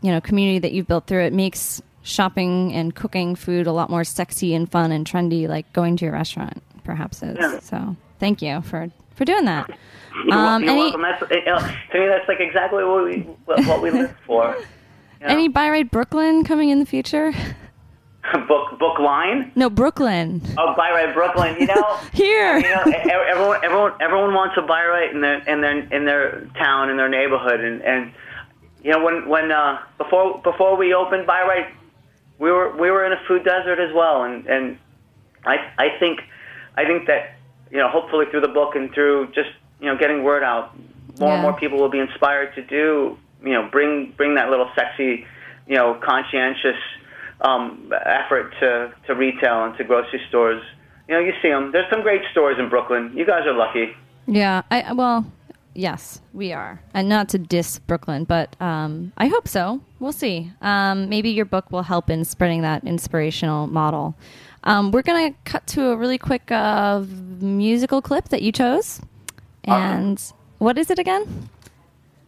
you 0.00 0.12
know, 0.12 0.20
community 0.20 0.60
that 0.60 0.72
you've 0.72 0.86
built 0.86 1.06
through 1.06 1.24
it 1.24 1.32
makes 1.32 1.82
shopping 2.04 2.72
and 2.72 2.94
cooking 2.94 3.34
food 3.34 3.66
a 3.66 3.72
lot 3.72 3.90
more 3.90 4.04
sexy 4.04 4.54
and 4.54 4.70
fun 4.70 4.92
and 4.92 5.04
trendy, 5.06 5.48
like 5.48 5.70
going 5.72 5.96
to 5.96 6.04
your 6.04 6.14
restaurant 6.14 6.62
perhaps 6.84 7.22
is. 7.22 7.36
Yeah. 7.40 7.58
So 7.60 7.96
thank 8.20 8.40
you 8.42 8.60
for, 8.62 8.88
for 9.16 9.24
doing 9.24 9.46
that. 9.46 9.68
You're, 10.26 10.32
Um, 10.36 10.62
you're 10.62 10.70
any- 10.72 10.80
welcome. 10.82 11.02
That's, 11.02 11.18
to 11.18 11.98
me, 11.98 12.06
that's 12.06 12.28
like 12.28 12.38
exactly 12.38 12.84
what 12.84 13.04
we 13.04 13.20
what 13.66 13.82
we 13.82 13.90
live 13.90 14.14
for. 14.24 14.56
You 15.20 15.28
know? 15.28 15.32
Any 15.36 15.48
Bi-Rite 15.48 15.90
Brooklyn 15.90 16.44
coming 16.44 16.68
in 16.68 16.80
the 16.80 16.86
future? 16.86 17.32
book 18.48 18.78
book 18.78 18.98
line. 18.98 19.50
No, 19.54 19.70
Brooklyn. 19.70 20.42
Oh, 20.58 20.74
Bi-Rite 20.76 21.14
Brooklyn. 21.14 21.56
You 21.58 21.66
know. 21.66 21.96
Here. 22.12 22.58
You 22.58 22.68
know, 22.68 22.82
everyone, 23.30 23.64
everyone, 23.64 23.92
everyone 24.00 24.34
wants 24.34 24.54
a 24.58 24.62
Bi-Rite 24.62 25.12
in 25.14 25.20
their 25.20 25.38
in 25.48 25.60
their 25.62 25.78
in 25.92 26.04
their 26.04 26.46
town 26.58 26.90
in 26.90 26.96
their 26.96 27.08
neighborhood, 27.08 27.60
and 27.60 27.80
and 27.82 28.12
you 28.82 28.90
know 28.92 29.02
when 29.04 29.28
when 29.28 29.50
uh, 29.50 29.78
before 29.98 30.40
before 30.42 30.76
we 30.76 30.92
opened 30.94 31.26
Bi-Rite, 31.26 31.68
we 32.44 32.50
were 32.52 32.68
we 32.76 32.90
were 32.90 33.06
in 33.06 33.12
a 33.12 33.20
food 33.26 33.42
desert 33.42 33.78
as 33.80 33.92
well, 33.94 34.24
and 34.24 34.46
and 34.46 34.78
I 35.46 35.56
I 35.78 35.88
think 35.98 36.20
I 36.76 36.84
think 36.84 37.06
that 37.06 37.22
you 37.70 37.78
know 37.78 37.88
hopefully 37.88 38.26
through 38.30 38.42
the 38.42 38.54
book 38.60 38.74
and 38.74 38.92
through 38.92 39.28
just 39.28 39.52
you 39.80 39.86
know 39.88 39.96
getting 39.96 40.22
word 40.22 40.42
out, 40.42 40.76
more 41.18 41.30
Yeah. 41.30 41.34
and 41.34 41.42
more 41.42 41.54
people 41.54 41.78
will 41.78 41.94
be 41.98 42.02
inspired 42.08 42.54
to 42.56 42.62
do 42.62 43.16
you 43.42 43.54
know 43.54 43.68
bring 43.72 44.12
bring 44.18 44.34
that 44.34 44.50
little 44.50 44.68
sexy 44.76 45.26
you 45.66 45.76
know 45.76 45.94
conscientious 45.94 46.80
um, 47.40 47.90
effort 48.04 48.52
to 48.60 48.92
to 49.06 49.14
retail 49.14 49.64
and 49.64 49.76
to 49.78 49.84
grocery 49.84 50.20
stores. 50.28 50.62
You 51.08 51.14
know, 51.14 51.20
you 51.20 51.32
see 51.42 51.48
them. 51.48 51.72
There's 51.72 51.90
some 51.90 52.02
great 52.02 52.22
stores 52.32 52.56
in 52.58 52.68
Brooklyn. 52.68 53.12
You 53.14 53.26
guys 53.26 53.44
are 53.46 53.52
lucky. 53.54 53.86
Yeah, 54.26 54.62
I 54.70 54.92
well, 54.92 55.24
yes, 55.74 56.20
we 56.32 56.52
are, 56.52 56.80
and 56.92 57.08
not 57.08 57.28
to 57.30 57.38
diss 57.38 57.78
Brooklyn, 57.78 58.24
but 58.24 58.60
um, 58.60 59.12
I 59.16 59.26
hope 59.26 59.48
so. 59.48 59.80
We'll 59.98 60.12
see. 60.12 60.52
Um, 60.62 61.08
maybe 61.08 61.30
your 61.30 61.44
book 61.44 61.70
will 61.70 61.82
help 61.82 62.10
in 62.10 62.24
spreading 62.24 62.62
that 62.62 62.84
inspirational 62.84 63.66
model. 63.66 64.14
Um, 64.64 64.92
we're 64.92 65.02
gonna 65.02 65.34
cut 65.44 65.66
to 65.68 65.88
a 65.90 65.96
really 65.96 66.18
quick 66.18 66.50
uh, 66.50 67.04
musical 67.40 68.00
clip 68.00 68.28
that 68.30 68.42
you 68.42 68.52
chose, 68.52 69.00
and 69.64 70.22
what 70.58 70.78
is 70.78 70.90
it 70.90 70.98
again? 70.98 71.50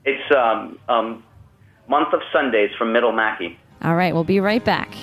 It's 0.05 0.35
um, 0.37 0.79
um, 0.89 1.25
month 1.89 2.13
of 2.13 2.21
Sundays 2.33 2.71
from 2.79 2.93
Middle 2.93 3.13
Mackey. 3.13 3.59
All 3.83 3.95
right, 3.95 4.15
we'll 4.15 4.25
be 4.25 4.41
right 4.41 4.65
back. 4.65 4.95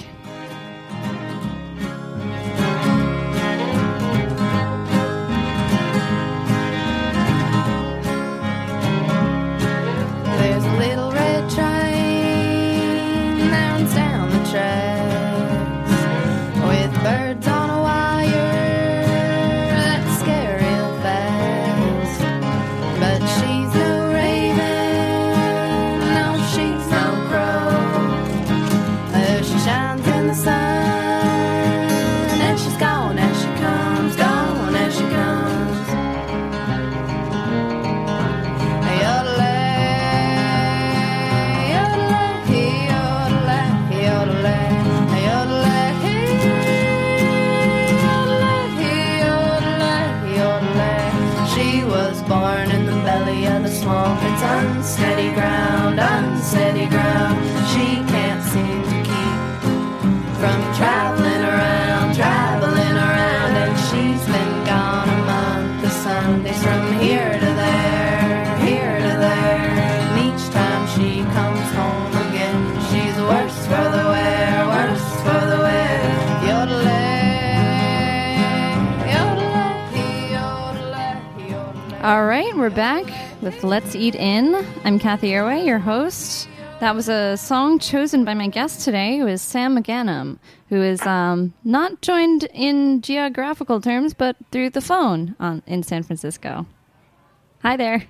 All 82.04 82.26
right, 82.26 82.54
we're 82.58 82.70
back 82.70 83.06
with 83.42 83.64
Let's 83.64 83.96
Eat 83.96 84.16
In. 84.16 84.56
I'm 84.84 85.00
Cathy 85.00 85.30
Erway, 85.30 85.66
your 85.66 85.80
host. 85.80 86.50
That 86.82 86.96
was 86.96 87.08
a 87.08 87.38
song 87.38 87.80
chosen 87.80 88.26
by 88.26 88.34
my 88.34 88.50
guest 88.50 88.82
today, 88.82 89.20
who 89.20 89.26
is 89.26 89.42
Sam 89.42 89.78
Mogannam, 89.78 90.38
who 90.68 90.82
is 90.82 91.02
um, 91.04 91.54
not 91.64 92.02
joined 92.02 92.44
in 92.54 93.02
geographical 93.02 93.80
terms, 93.80 94.14
but 94.14 94.36
through 94.52 94.72
the 94.72 94.82
phone 94.82 95.38
on, 95.40 95.64
in 95.66 95.82
San 95.82 96.04
Francisco. 96.04 96.66
Hi 97.62 97.78
there. 97.78 98.06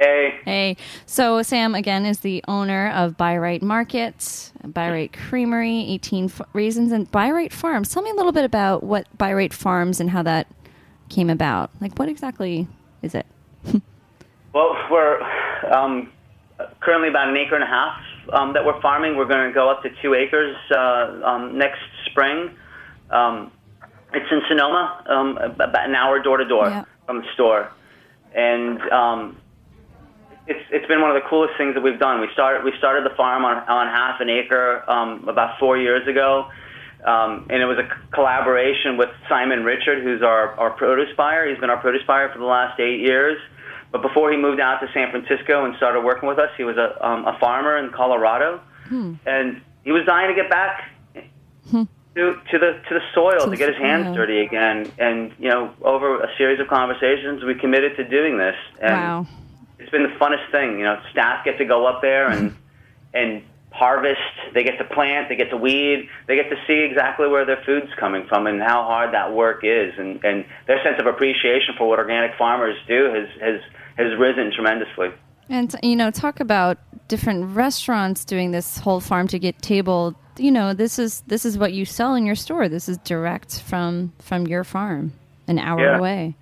Hey, 0.00 0.40
hey. 0.44 0.76
So, 1.06 1.42
Sam, 1.42 1.76
again, 1.76 2.06
is 2.06 2.20
the 2.20 2.42
owner 2.48 2.90
of 2.90 3.16
Bi-Rite 3.16 3.62
Market, 3.62 4.50
Bi-Rite 4.64 5.12
Creamery, 5.12 5.86
18 5.90 6.24
F- 6.24 6.40
Reasons, 6.52 6.90
and 6.90 7.08
Bi-Rite 7.10 7.52
Farms. 7.52 7.90
Tell 7.90 8.02
me 8.02 8.10
a 8.10 8.14
little 8.14 8.32
bit 8.32 8.46
about 8.46 8.82
what 8.82 9.06
Bi-Rite 9.16 9.52
Farms 9.52 10.00
and 10.00 10.10
how 10.10 10.22
that 10.24 10.48
came 11.10 11.30
about. 11.30 11.70
Like, 11.80 11.96
what 11.96 12.08
exactly 12.08 12.66
is 13.02 13.14
it? 13.14 13.26
well, 14.52 14.76
we're 14.90 15.20
um, 15.72 16.12
currently 16.80 17.08
about 17.08 17.28
an 17.28 17.36
acre 17.36 17.54
and 17.54 17.64
a 17.64 17.66
half 17.66 18.00
um, 18.32 18.52
that 18.54 18.64
we're 18.64 18.80
farming. 18.80 19.16
We're 19.16 19.26
going 19.26 19.48
to 19.48 19.54
go 19.54 19.70
up 19.70 19.82
to 19.82 19.90
two 20.02 20.14
acres 20.14 20.56
uh, 20.70 21.20
um, 21.24 21.58
next 21.58 21.80
spring. 22.06 22.50
Um, 23.10 23.52
it's 24.12 24.26
in 24.30 24.40
Sonoma, 24.48 25.04
um, 25.08 25.38
about 25.38 25.88
an 25.88 25.94
hour 25.94 26.20
door 26.20 26.36
to 26.36 26.44
door 26.44 26.86
from 27.06 27.18
the 27.18 27.26
store, 27.34 27.70
and 28.34 28.80
um, 28.90 29.36
it's 30.46 30.64
it's 30.70 30.86
been 30.86 31.00
one 31.00 31.14
of 31.14 31.22
the 31.22 31.28
coolest 31.28 31.54
things 31.56 31.74
that 31.74 31.80
we've 31.80 31.98
done. 31.98 32.20
We 32.20 32.28
started 32.32 32.64
we 32.64 32.72
started 32.78 33.04
the 33.04 33.14
farm 33.16 33.44
on 33.44 33.56
on 33.68 33.86
half 33.86 34.20
an 34.20 34.28
acre 34.28 34.82
um, 34.90 35.28
about 35.28 35.58
four 35.60 35.78
years 35.78 36.06
ago, 36.08 36.50
um, 37.04 37.46
and 37.50 37.62
it 37.62 37.66
was 37.66 37.78
a 37.78 37.88
collaboration 38.14 38.96
with 38.96 39.08
Simon 39.28 39.64
Richard, 39.64 40.02
who's 40.02 40.22
our, 40.22 40.52
our 40.58 40.70
produce 40.70 41.14
buyer. 41.16 41.48
He's 41.48 41.58
been 41.58 41.70
our 41.70 41.80
produce 41.80 42.02
buyer 42.06 42.30
for 42.32 42.38
the 42.38 42.44
last 42.44 42.78
eight 42.80 43.00
years. 43.00 43.38
But 43.92 44.02
before 44.02 44.30
he 44.30 44.36
moved 44.36 44.60
out 44.60 44.78
to 44.80 44.88
San 44.94 45.10
Francisco 45.10 45.64
and 45.64 45.74
started 45.76 46.02
working 46.02 46.28
with 46.28 46.38
us, 46.38 46.50
he 46.56 46.62
was 46.64 46.76
a, 46.76 47.04
um, 47.04 47.26
a 47.26 47.36
farmer 47.40 47.76
in 47.78 47.90
Colorado, 47.90 48.60
and 49.26 49.60
he 49.82 49.92
was 49.92 50.04
dying 50.06 50.28
to 50.28 50.34
get 50.40 50.48
back 50.50 50.90
to, 51.72 51.86
to 52.50 52.58
the 52.58 52.80
to 52.88 52.94
the 52.94 53.00
soil 53.14 53.44
to, 53.44 53.50
the 53.50 53.56
get 53.56 53.68
his 53.68 53.78
hands 53.78 54.06
soil. 54.06 54.14
dirty 54.14 54.40
again. 54.40 54.90
And 54.98 55.32
you 55.38 55.48
know, 55.48 55.72
over 55.82 56.20
a 56.20 56.28
series 56.36 56.60
of 56.60 56.68
conversations, 56.68 57.42
we 57.44 57.54
committed 57.54 57.96
to 57.96 58.04
doing 58.08 58.36
this. 58.38 58.56
And 58.80 58.92
Wow. 58.92 59.26
it's 59.78 59.90
been 59.90 60.02
the 60.04 60.16
funnest 60.20 60.50
thing. 60.50 60.78
You 60.78 60.84
know, 60.84 61.00
staff 61.12 61.44
get 61.44 61.58
to 61.58 61.64
go 61.64 61.86
up 61.86 62.02
there 62.02 62.28
and 62.28 62.56
and 63.14 63.42
harvest. 63.70 64.20
They 64.54 64.62
get 64.64 64.78
to 64.78 64.84
plant. 64.84 65.28
They 65.28 65.36
get 65.36 65.50
to 65.50 65.56
weed. 65.56 66.08
They 66.26 66.36
get 66.36 66.50
to 66.50 66.56
see 66.66 66.80
exactly 66.80 67.28
where 67.28 67.44
their 67.44 67.62
food's 67.64 67.92
coming 67.98 68.26
from 68.28 68.46
and 68.46 68.60
how 68.60 68.82
hard 68.84 69.14
that 69.14 69.32
work 69.32 69.60
is. 69.64 69.94
And 69.98 70.22
and 70.24 70.44
their 70.66 70.82
sense 70.82 70.96
of 71.00 71.06
appreciation 71.06 71.74
for 71.78 71.88
what 71.88 71.98
organic 71.98 72.36
farmers 72.36 72.76
do 72.88 73.04
has 73.14 73.28
has 73.40 73.60
has 73.96 74.18
risen 74.18 74.52
tremendously. 74.52 75.08
And 75.48 75.74
you 75.82 75.96
know, 75.96 76.10
talk 76.10 76.40
about 76.40 76.78
different 77.08 77.56
restaurants 77.56 78.24
doing 78.24 78.50
this 78.52 78.78
whole 78.78 79.00
farm 79.00 79.26
to 79.28 79.38
get 79.38 79.60
table. 79.62 80.14
You 80.38 80.50
know, 80.50 80.74
this 80.74 80.98
is 80.98 81.22
this 81.26 81.44
is 81.44 81.58
what 81.58 81.72
you 81.72 81.84
sell 81.84 82.14
in 82.14 82.24
your 82.26 82.36
store. 82.36 82.68
This 82.68 82.88
is 82.88 82.98
direct 82.98 83.60
from 83.60 84.12
from 84.18 84.46
your 84.46 84.64
farm, 84.64 85.12
an 85.48 85.58
hour 85.58 85.80
Yeah. 85.82 85.98
away. 85.98 86.36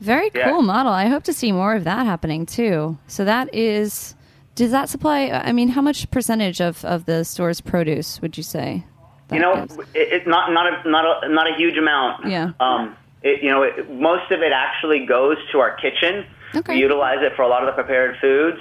Very 0.00 0.30
Yeah. 0.34 0.50
cool 0.50 0.62
model. 0.62 0.92
I 0.92 1.06
hope 1.06 1.22
to 1.24 1.32
see 1.32 1.52
more 1.52 1.74
of 1.74 1.84
that 1.84 2.04
happening 2.06 2.44
too. 2.46 2.98
So 3.06 3.24
that 3.24 3.54
is, 3.54 4.14
does 4.54 4.70
that 4.70 4.88
supply? 4.88 5.28
I 5.30 5.52
mean, 5.52 5.68
how 5.68 5.82
much 5.82 6.10
percentage 6.10 6.60
of 6.60 6.84
of 6.84 7.06
the 7.06 7.24
store's 7.24 7.60
produce 7.60 8.20
would 8.22 8.36
you 8.36 8.42
say? 8.42 8.84
you 9.32 9.40
know, 9.40 9.54
gives? 9.54 9.78
it, 9.94 10.12
it 10.12 10.26
not 10.26 10.52
not 10.52 10.66
a 10.66 10.88
not 10.88 11.24
a 11.24 11.28
not 11.28 11.50
a 11.50 11.56
huge 11.56 11.76
amount. 11.76 12.26
Yeah. 12.26 12.52
Um, 12.60 12.96
it, 13.22 13.42
you 13.42 13.50
know, 13.50 13.62
it, 13.62 13.90
most 13.90 14.30
of 14.30 14.40
it 14.40 14.52
actually 14.52 15.06
goes 15.06 15.36
to 15.52 15.58
our 15.58 15.76
kitchen. 15.76 16.26
Okay. 16.54 16.74
We 16.74 16.80
utilize 16.80 17.18
it 17.20 17.32
for 17.34 17.42
a 17.42 17.48
lot 17.48 17.62
of 17.62 17.66
the 17.66 17.72
prepared 17.72 18.16
foods, 18.20 18.58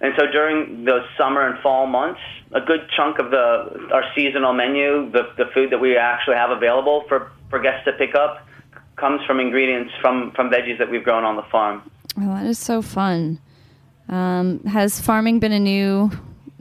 and 0.00 0.14
so 0.18 0.26
during 0.26 0.84
those 0.84 1.02
summer 1.18 1.46
and 1.46 1.60
fall 1.62 1.86
months, 1.86 2.20
a 2.52 2.60
good 2.60 2.88
chunk 2.96 3.18
of 3.18 3.30
the 3.30 3.88
our 3.92 4.04
seasonal 4.14 4.52
menu, 4.52 5.10
the 5.10 5.30
the 5.36 5.46
food 5.54 5.70
that 5.70 5.78
we 5.78 5.96
actually 5.96 6.36
have 6.36 6.50
available 6.50 7.04
for 7.08 7.30
for 7.50 7.60
guests 7.60 7.84
to 7.84 7.92
pick 7.92 8.14
up, 8.14 8.46
comes 8.96 9.20
from 9.26 9.38
ingredients 9.38 9.92
from 10.00 10.32
from 10.32 10.50
veggies 10.50 10.78
that 10.78 10.90
we've 10.90 11.04
grown 11.04 11.24
on 11.24 11.36
the 11.36 11.44
farm. 11.52 11.88
Well, 12.16 12.34
that 12.34 12.46
is 12.46 12.58
so 12.58 12.80
fun. 12.80 13.38
Um, 14.08 14.60
has 14.64 15.00
farming 15.00 15.40
been 15.40 15.52
a 15.52 15.60
new 15.60 16.10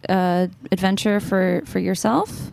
uh, 0.09 0.47
adventure 0.71 1.19
for 1.19 1.61
for 1.65 1.79
yourself? 1.79 2.51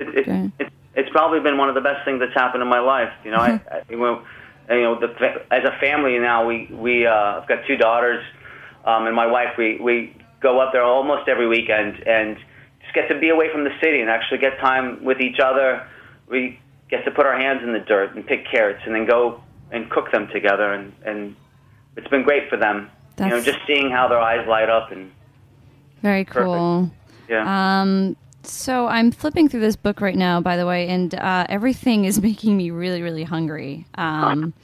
it, 0.00 0.28
it, 0.28 0.52
it, 0.58 0.72
it's 0.94 1.10
probably 1.10 1.40
been 1.40 1.56
one 1.56 1.68
of 1.68 1.74
the 1.74 1.80
best 1.80 2.04
things 2.04 2.20
that's 2.20 2.34
happened 2.34 2.62
in 2.62 2.68
my 2.68 2.80
life. 2.80 3.12
You 3.24 3.30
know, 3.30 3.38
I, 3.38 3.50
I 3.70 3.82
you 3.90 4.82
know, 4.82 5.00
the, 5.00 5.08
as 5.50 5.64
a 5.64 5.78
family 5.80 6.18
now, 6.18 6.46
we 6.46 6.68
we 6.70 7.06
uh, 7.06 7.40
I've 7.40 7.48
got 7.48 7.66
two 7.66 7.76
daughters, 7.76 8.24
um, 8.84 9.06
and 9.06 9.14
my 9.14 9.26
wife. 9.26 9.56
We 9.56 9.78
we 9.80 10.14
go 10.40 10.60
up 10.60 10.72
there 10.72 10.82
almost 10.82 11.28
every 11.28 11.48
weekend 11.48 12.06
and 12.06 12.36
just 12.82 12.94
get 12.94 13.08
to 13.08 13.18
be 13.18 13.30
away 13.30 13.50
from 13.50 13.64
the 13.64 13.72
city 13.82 14.00
and 14.00 14.10
actually 14.10 14.38
get 14.38 14.58
time 14.60 15.04
with 15.04 15.20
each 15.20 15.38
other. 15.40 15.88
We 16.28 16.60
get 16.90 17.04
to 17.04 17.10
put 17.10 17.26
our 17.26 17.38
hands 17.38 17.62
in 17.62 17.72
the 17.72 17.80
dirt 17.80 18.14
and 18.14 18.26
pick 18.26 18.46
carrots 18.50 18.80
and 18.84 18.94
then 18.94 19.06
go 19.06 19.42
and 19.70 19.90
cook 19.90 20.12
them 20.12 20.28
together, 20.32 20.72
and 20.72 20.92
and 21.04 21.36
it's 21.96 22.08
been 22.08 22.24
great 22.24 22.50
for 22.50 22.56
them. 22.56 22.90
You 23.20 23.30
know, 23.30 23.40
just 23.40 23.58
seeing 23.66 23.90
how 23.90 24.08
their 24.08 24.20
eyes 24.20 24.46
light 24.48 24.68
up 24.68 24.90
and 24.92 25.10
Very 26.02 26.24
cool. 26.24 26.90
yeah. 27.28 27.80
Um, 27.82 28.16
so 28.42 28.86
I'm 28.86 29.10
flipping 29.10 29.48
through 29.48 29.60
this 29.60 29.76
book 29.76 30.00
right 30.00 30.16
now, 30.16 30.40
by 30.40 30.56
the 30.56 30.66
way, 30.66 30.88
and 30.88 31.14
uh, 31.14 31.46
everything 31.48 32.04
is 32.04 32.20
making 32.22 32.56
me 32.56 32.70
really, 32.70 33.02
really 33.02 33.24
hungry. 33.24 33.86
Um, 33.96 34.54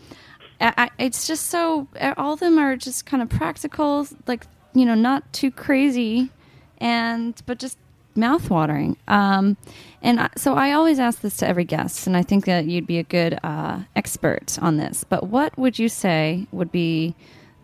I, 0.61 0.73
I, 0.77 0.91
it's 0.99 1.27
just 1.27 1.47
so 1.47 1.89
all 2.17 2.35
of 2.35 2.41
them 2.41 2.59
are 2.59 2.77
just 2.77 3.07
kind 3.07 3.23
of 3.23 3.29
practical, 3.29 4.07
like 4.27 4.47
you 4.75 4.85
know, 4.85 4.95
not 4.95 5.31
too 5.33 5.51
crazy, 5.51 6.31
and 6.79 7.41
but 7.47 7.59
just 7.59 7.79
mouth-watering. 8.17 8.97
Um, 9.09 9.57
and 10.01 10.21
I, 10.21 10.31
so 10.37 10.55
I 10.55 10.73
always 10.73 10.99
ask 10.99 11.21
this 11.21 11.37
to 11.39 11.49
every 11.49 11.65
guest, 11.65 12.07
and 12.07 12.17
I 12.17 12.23
think 12.23 12.45
that 12.47 12.67
you'd 12.67 12.87
be 12.87 12.99
a 12.99 13.03
good 13.03 13.39
uh, 13.43 13.81
expert 13.97 14.57
on 14.63 14.77
this. 14.77 15.05
But 15.05 15.25
what 15.29 15.57
would 15.59 15.79
you 15.79 15.89
say 15.89 16.47
would 16.53 16.71
be 16.71 17.15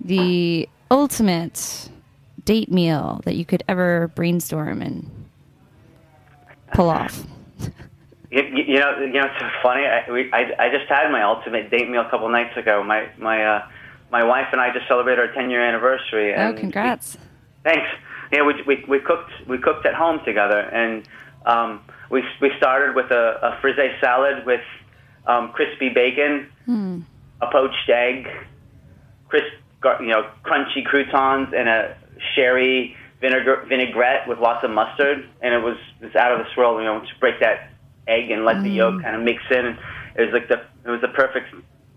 the 0.01 0.69
ultimate 0.91 1.89
date 2.45 2.71
meal 2.71 3.21
that 3.25 3.37
you 3.37 3.45
could 3.45 3.63
ever 3.69 4.09
brainstorm 4.15 4.83
and 4.83 5.11
pull 6.75 6.89
off? 6.91 7.25
You, 8.33 8.45
you 8.45 8.79
know, 8.79 8.97
you 9.01 9.09
know, 9.15 9.25
it's 9.27 9.41
so 9.41 9.49
funny. 9.61 9.83
I, 9.87 10.09
we, 10.09 10.33
I, 10.33 10.53
I 10.57 10.71
just 10.71 10.89
had 10.89 11.11
my 11.11 11.23
ultimate 11.25 11.69
date 11.69 11.91
meal 11.91 12.03
a 12.03 12.09
couple 12.11 12.29
nights 12.29 12.57
ago. 12.57 12.81
My 12.85 13.09
my 13.19 13.45
uh, 13.45 13.69
my 14.13 14.23
wife 14.23 14.47
and 14.53 14.61
I 14.61 14.73
just 14.73 14.87
celebrated 14.87 15.19
our 15.19 15.35
10 15.35 15.51
year 15.51 15.61
anniversary. 15.67 16.33
Oh, 16.37 16.53
congrats! 16.53 17.17
we- 17.17 17.73
thanks. 17.73 17.89
Yeah, 18.33 18.47
we, 18.47 18.55
we 18.63 18.85
we 18.87 19.01
cooked 19.01 19.33
we 19.49 19.59
cooked 19.59 19.85
at 19.85 19.95
home 19.95 20.21
together, 20.25 20.61
and 20.61 21.09
um, 21.45 21.81
we 22.09 22.23
we 22.41 22.53
started 22.57 22.95
with 22.95 23.11
a, 23.11 23.41
a 23.43 23.59
frisee 23.61 23.91
salad 24.01 24.47
with 24.47 24.63
um, 25.27 25.51
crispy 25.51 25.89
bacon, 25.89 26.47
a 27.41 27.51
poached 27.51 27.91
egg, 27.91 28.29
crisp, 29.29 29.53
you 30.01 30.07
know, 30.09 30.29
crunchy 30.45 30.85
croutons, 30.85 31.53
and 31.57 31.69
a 31.69 31.97
sherry 32.35 32.97
vinegar 33.21 33.65
vinaigrette 33.69 34.27
with 34.29 34.39
lots 34.39 34.65
of 34.65 34.71
mustard. 34.71 35.29
And 35.43 35.55
it 35.55 35.63
was 35.63 35.77
it's 36.01 36.17
out 36.17 36.33
of 36.33 36.39
this 36.45 36.57
world. 36.57 36.79
You 36.81 36.85
know, 36.85 37.01
to 37.01 37.19
break 37.21 37.41
that 37.41 37.71
egg 38.09 38.31
and 38.31 38.45
let 38.45 38.63
the 38.63 38.71
yolk 38.71 39.03
kind 39.03 39.17
of 39.17 39.23
mix 39.23 39.43
in. 39.51 39.67
And 39.67 39.79
it 40.17 40.23
was 40.23 40.33
like 40.33 40.49
the 40.49 40.61
it 40.85 40.91
was 40.91 41.01
the 41.01 41.09
perfect 41.09 41.53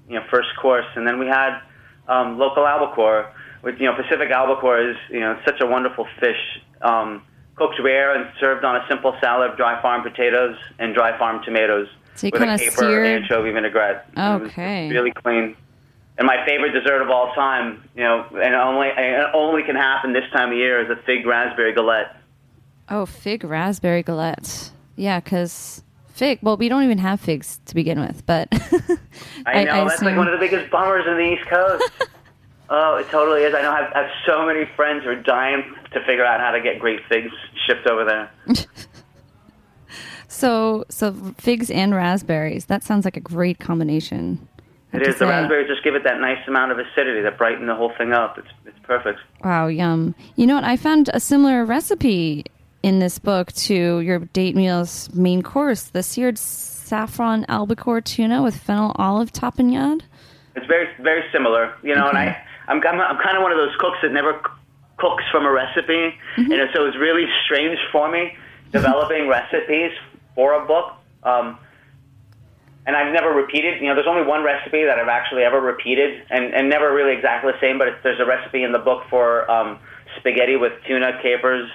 you 0.10 0.16
know 0.16 0.24
first 0.30 0.50
course. 0.62 0.86
And 0.96 1.08
then 1.08 1.20
we 1.20 1.28
had 1.28 1.60
um, 2.08 2.38
local 2.38 2.66
albacore. 2.66 3.32
Which 3.62 3.80
you 3.80 3.86
know, 3.86 3.96
Pacific 3.96 4.30
albacore 4.30 4.82
is 4.90 4.98
you 5.10 5.22
know 5.22 5.40
such 5.46 5.62
a 5.62 5.66
wonderful 5.66 6.06
fish. 6.20 6.62
Um, 6.82 7.24
cooked 7.56 7.80
rare 7.82 8.14
and 8.16 8.30
served 8.40 8.66
on 8.66 8.76
a 8.76 8.86
simple 8.90 9.16
salad 9.22 9.52
of 9.52 9.58
dry 9.58 9.80
farm 9.82 10.02
potatoes 10.04 10.58
and 10.80 10.94
dry 10.96 11.16
farm 11.20 11.40
tomatoes 11.46 11.88
So 12.16 12.28
you 12.28 12.32
with 12.34 12.42
a 12.42 12.58
caper 12.58 12.72
seared- 12.78 13.06
anchovy 13.06 13.52
vinaigrette. 13.52 14.06
It 14.12 14.18
was 14.18 14.50
Okay. 14.52 14.90
really 14.92 15.12
clean. 15.12 15.56
And 16.18 16.28
my 16.28 16.46
favorite 16.46 16.72
dessert 16.72 17.02
of 17.02 17.10
all 17.10 17.34
time, 17.34 17.90
you 17.96 18.04
know, 18.04 18.26
and 18.34 18.54
only 18.54 18.90
and 18.90 19.34
only 19.34 19.64
can 19.64 19.76
happen 19.76 20.14
this 20.14 20.30
time 20.32 20.52
of 20.52 20.58
year 20.58 20.80
is 20.84 20.90
a 20.90 21.02
fig 21.04 21.26
raspberry 21.26 21.74
galette. 21.74 22.16
Oh, 22.90 23.06
fig 23.06 23.44
raspberry 23.44 24.04
galette. 24.04 24.72
Yeah, 24.96 25.20
because 25.20 25.82
fig. 26.10 26.40
Well, 26.44 26.58
we 26.58 26.70
don't 26.70 26.84
even 26.84 27.00
have 27.00 27.20
figs 27.20 27.60
to 27.66 27.74
begin 27.74 28.00
with, 28.00 28.24
but 28.28 28.48
I 29.48 29.64
know 29.64 29.88
that's 29.88 30.04
like 30.04 30.16
one 30.16 30.28
of 30.28 30.40
the 30.40 30.46
biggest 30.46 30.70
bummers 30.70 31.06
in 31.08 31.18
the 31.18 31.34
East 31.34 31.50
Coast. 31.50 31.92
oh, 32.70 32.98
it 32.98 33.10
totally 33.10 33.42
is. 33.42 33.56
I 33.56 33.64
know 33.64 33.72
I 33.72 33.82
have, 33.82 33.94
I 33.94 34.02
have 34.04 34.12
so 34.28 34.46
many 34.46 34.66
friends 34.76 35.04
who 35.06 35.10
are 35.10 35.16
dying 35.16 35.76
to 35.94 36.00
figure 36.06 36.26
out 36.26 36.40
how 36.40 36.52
to 36.52 36.62
get 36.62 36.80
great 36.80 37.00
figs 37.10 37.32
shipped 37.66 37.88
over 37.88 38.06
there. 38.06 38.32
So, 40.34 40.84
so 40.90 41.14
figs 41.38 41.70
and 41.70 41.94
raspberries. 41.94 42.66
That 42.66 42.84
sounds 42.84 43.06
like 43.06 43.16
a 43.16 43.22
great 43.22 43.60
combination. 43.60 44.48
It 44.94 45.08
is. 45.08 45.18
The 45.18 45.26
raspberries 45.26 45.68
just 45.68 45.84
give 45.84 45.96
it 45.96 46.04
that 46.04 46.20
nice 46.20 46.46
amount 46.48 46.72
of 46.72 46.80
acidity 46.80 47.22
that 47.22 47.38
brighten 47.38 47.66
the 47.66 47.76
whole 47.76 47.92
thing 47.98 48.14
up. 48.14 48.38
It's 48.38 48.48
it's 48.66 48.78
perfect. 48.84 49.20
Wow, 49.44 49.68
yum. 49.68 50.14
You 50.36 50.46
know 50.48 50.56
what? 50.56 50.64
I 50.64 50.78
found 50.78 51.10
a 51.14 51.20
similar 51.20 51.66
recipe 51.66 52.46
in 52.84 53.00
this 53.00 53.18
book 53.18 53.52
to 53.54 54.00
your 54.02 54.20
date 54.20 54.56
meal's 54.56 55.14
main 55.14 55.42
course: 55.42 55.84
the 55.84 56.04
seared 56.04 56.38
saffron 56.38 57.46
albacore 57.50 58.02
tuna 58.02 58.44
with 58.44 58.56
fennel 58.56 58.94
olive 58.98 59.34
tapenade. 59.34 60.02
It's 60.56 60.68
very 60.68 60.88
very 61.02 61.24
similar, 61.32 61.74
you 61.82 61.96
know. 61.96 62.08
And 62.10 62.18
I 62.18 62.38
I'm 62.68 62.78
I'm, 62.86 63.02
I'm 63.02 63.18
kind 63.18 63.36
of 63.36 63.42
one 63.42 63.52
of 63.52 63.58
those 63.58 63.76
cooks 63.80 63.98
that 64.04 64.12
never 64.12 64.34
c- 64.34 64.52
cooks 64.98 65.24
from 65.32 65.46
a 65.46 65.52
recipe, 65.52 66.14
and 66.38 66.70
so 66.74 66.86
it's 66.86 66.98
really 66.98 67.26
strange 67.46 67.80
for 67.92 68.12
me 68.12 68.38
developing 68.72 69.28
recipes 69.28 69.92
for 70.36 70.54
a 70.54 70.66
book. 70.66 70.94
Um, 71.24 71.58
and 72.86 72.96
I've 72.96 73.14
never 73.14 73.32
repeated. 73.32 73.82
You 73.82 73.88
know, 73.88 73.96
there's 73.96 74.08
only 74.08 74.24
one 74.24 74.44
recipe 74.44 74.84
that 74.86 75.00
I've 75.00 75.08
actually 75.08 75.44
ever 75.44 75.62
repeated, 75.62 76.24
and, 76.30 76.54
and 76.54 76.70
never 76.70 76.94
really 76.94 77.14
exactly 77.14 77.52
the 77.52 77.60
same. 77.60 77.78
But 77.78 77.88
it's, 77.88 78.04
there's 78.04 78.20
a 78.20 78.26
recipe 78.26 78.64
in 78.64 78.72
the 78.72 78.80
book 78.80 79.04
for 79.10 79.50
um, 79.50 79.80
spaghetti 80.18 80.58
with 80.58 80.74
tuna, 80.86 81.20
capers, 81.22 81.70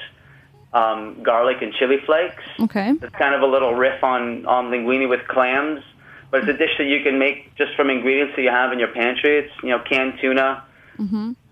um, 0.73 1.23
garlic, 1.23 1.62
and 1.62 1.73
chili 1.75 1.99
flakes. 2.05 2.42
Okay. 2.61 2.90
It's 2.90 3.14
kind 3.16 3.35
of 3.35 3.42
a 3.42 3.47
little 3.47 3.75
riff 3.75 4.03
on, 4.05 4.44
on 4.47 4.71
linguine 4.71 5.09
with 5.09 5.27
clams, 5.29 5.83
but 6.31 6.40
it's 6.40 6.49
a 6.51 6.59
dish 6.59 6.77
that 6.79 6.85
you 6.87 7.03
can 7.03 7.18
make 7.18 7.55
just 7.57 7.75
from 7.75 7.88
ingredients 7.88 8.35
that 8.37 8.42
you 8.42 8.51
have 8.51 8.73
in 8.73 8.79
your 8.79 8.88
pantry. 8.88 9.38
It's 9.38 9.53
you 9.62 9.71
know 9.71 9.79
canned 9.81 10.18
tuna, 10.21 10.64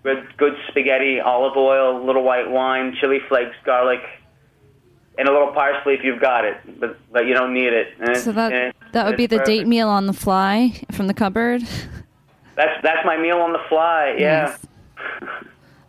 good 0.02 0.36
good 0.36 0.54
spaghetti, 0.68 1.18
olive 1.20 1.56
oil, 1.56 2.04
little 2.04 2.22
white 2.22 2.50
wine, 2.50 2.94
chili 3.00 3.20
flakes, 3.26 3.56
garlic, 3.64 4.00
and 5.18 5.28
a 5.28 5.32
little 5.32 5.52
parsley 5.52 5.94
if 5.94 6.04
you've 6.04 6.20
got 6.20 6.44
it, 6.44 6.58
but 6.78 6.98
but 7.10 7.26
you 7.26 7.32
don't 7.32 7.54
need 7.54 7.72
it. 7.72 7.94
And 7.98 8.16
So 8.18 8.32
that 8.32 8.74
that 8.96 9.04
would 9.04 9.18
be 9.18 9.26
the 9.26 9.40
date 9.40 9.66
meal 9.66 9.88
on 9.88 10.06
the 10.06 10.14
fly 10.14 10.72
from 10.90 11.06
the 11.06 11.12
cupboard. 11.12 11.60
That's 12.54 12.82
that's 12.82 13.04
my 13.04 13.18
meal 13.18 13.36
on 13.36 13.52
the 13.52 13.60
fly. 13.68 14.16
Yeah. 14.18 14.56
Nice. 15.20 15.28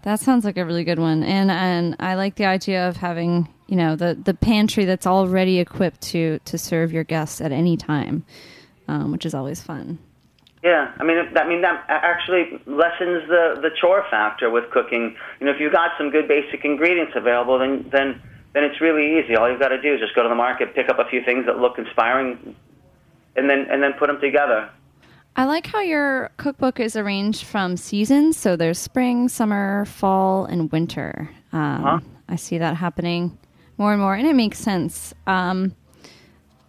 That 0.02 0.20
sounds 0.20 0.43
like 0.43 0.58
a 0.58 0.65
really 0.65 0.84
good 0.84 1.00
one, 1.00 1.24
and 1.24 1.50
and 1.50 1.96
I 2.02 2.15
like 2.15 2.36
the 2.36 2.46
idea 2.46 2.89
of 2.89 2.98
having 2.98 3.48
you 3.67 3.78
know 3.78 3.96
the 3.96 4.17
the 4.22 4.34
pantry 4.34 4.84
that's 4.84 5.08
already 5.08 5.60
equipped 5.60 6.02
to 6.12 6.39
to 6.39 6.58
serve 6.58 6.91
your 6.91 7.06
guests 7.06 7.39
at 7.39 7.54
any 7.54 7.78
time, 7.78 8.26
um, 8.89 9.13
which 9.13 9.26
is 9.26 9.34
always 9.34 9.62
fun. 9.62 10.00
Yeah, 10.62 10.91
I 11.00 11.04
mean, 11.06 11.17
I 11.38 11.48
mean 11.48 11.62
that 11.62 11.86
actually 11.88 12.60
lessens 12.65 13.26
the 13.30 13.58
the 13.62 13.70
chore 13.80 14.06
factor 14.12 14.50
with 14.50 14.70
cooking. 14.72 15.15
You 15.39 15.46
know, 15.46 15.54
if 15.54 15.62
you've 15.62 15.72
got 15.72 15.91
some 15.98 16.10
good 16.10 16.28
basic 16.28 16.65
ingredients 16.65 17.13
available, 17.15 17.58
then 17.58 17.88
then 17.89 18.22
then 18.54 18.65
it's 18.65 18.82
really 18.82 19.17
easy. 19.17 19.38
All 19.38 19.50
you've 19.50 19.62
got 19.62 19.70
to 19.70 19.82
do 19.82 19.93
is 19.93 20.02
just 20.02 20.13
go 20.13 20.24
to 20.24 20.30
the 20.30 20.36
market, 20.36 20.76
pick 20.76 20.89
up 20.89 21.00
a 21.00 21.06
few 21.06 21.24
things 21.24 21.46
that 21.46 21.60
look 21.60 21.78
inspiring, 21.78 22.56
and 23.38 23.50
then 23.50 23.67
and 23.69 23.82
then 23.82 23.93
put 23.93 24.08
them 24.08 24.19
together. 24.19 24.69
I 25.36 25.45
like 25.45 25.67
how 25.67 25.82
your 25.82 26.32
cookbook 26.38 26.80
is 26.80 26.95
arranged 26.95 27.45
from 27.45 27.78
seasons. 27.78 28.36
So 28.38 28.56
there's 28.56 28.80
spring, 28.80 29.30
summer, 29.30 29.86
fall, 29.86 30.45
and 30.45 30.71
winter. 30.71 31.30
Um, 31.54 31.84
Huh? 31.84 32.00
I 32.28 32.36
see 32.36 32.58
that 32.58 32.76
happening 32.76 33.38
more 33.78 33.93
and 33.93 34.02
more, 34.02 34.15
and 34.15 34.26
it 34.28 34.36
makes 34.36 34.58
sense. 34.58 35.13
Um, 35.28 35.76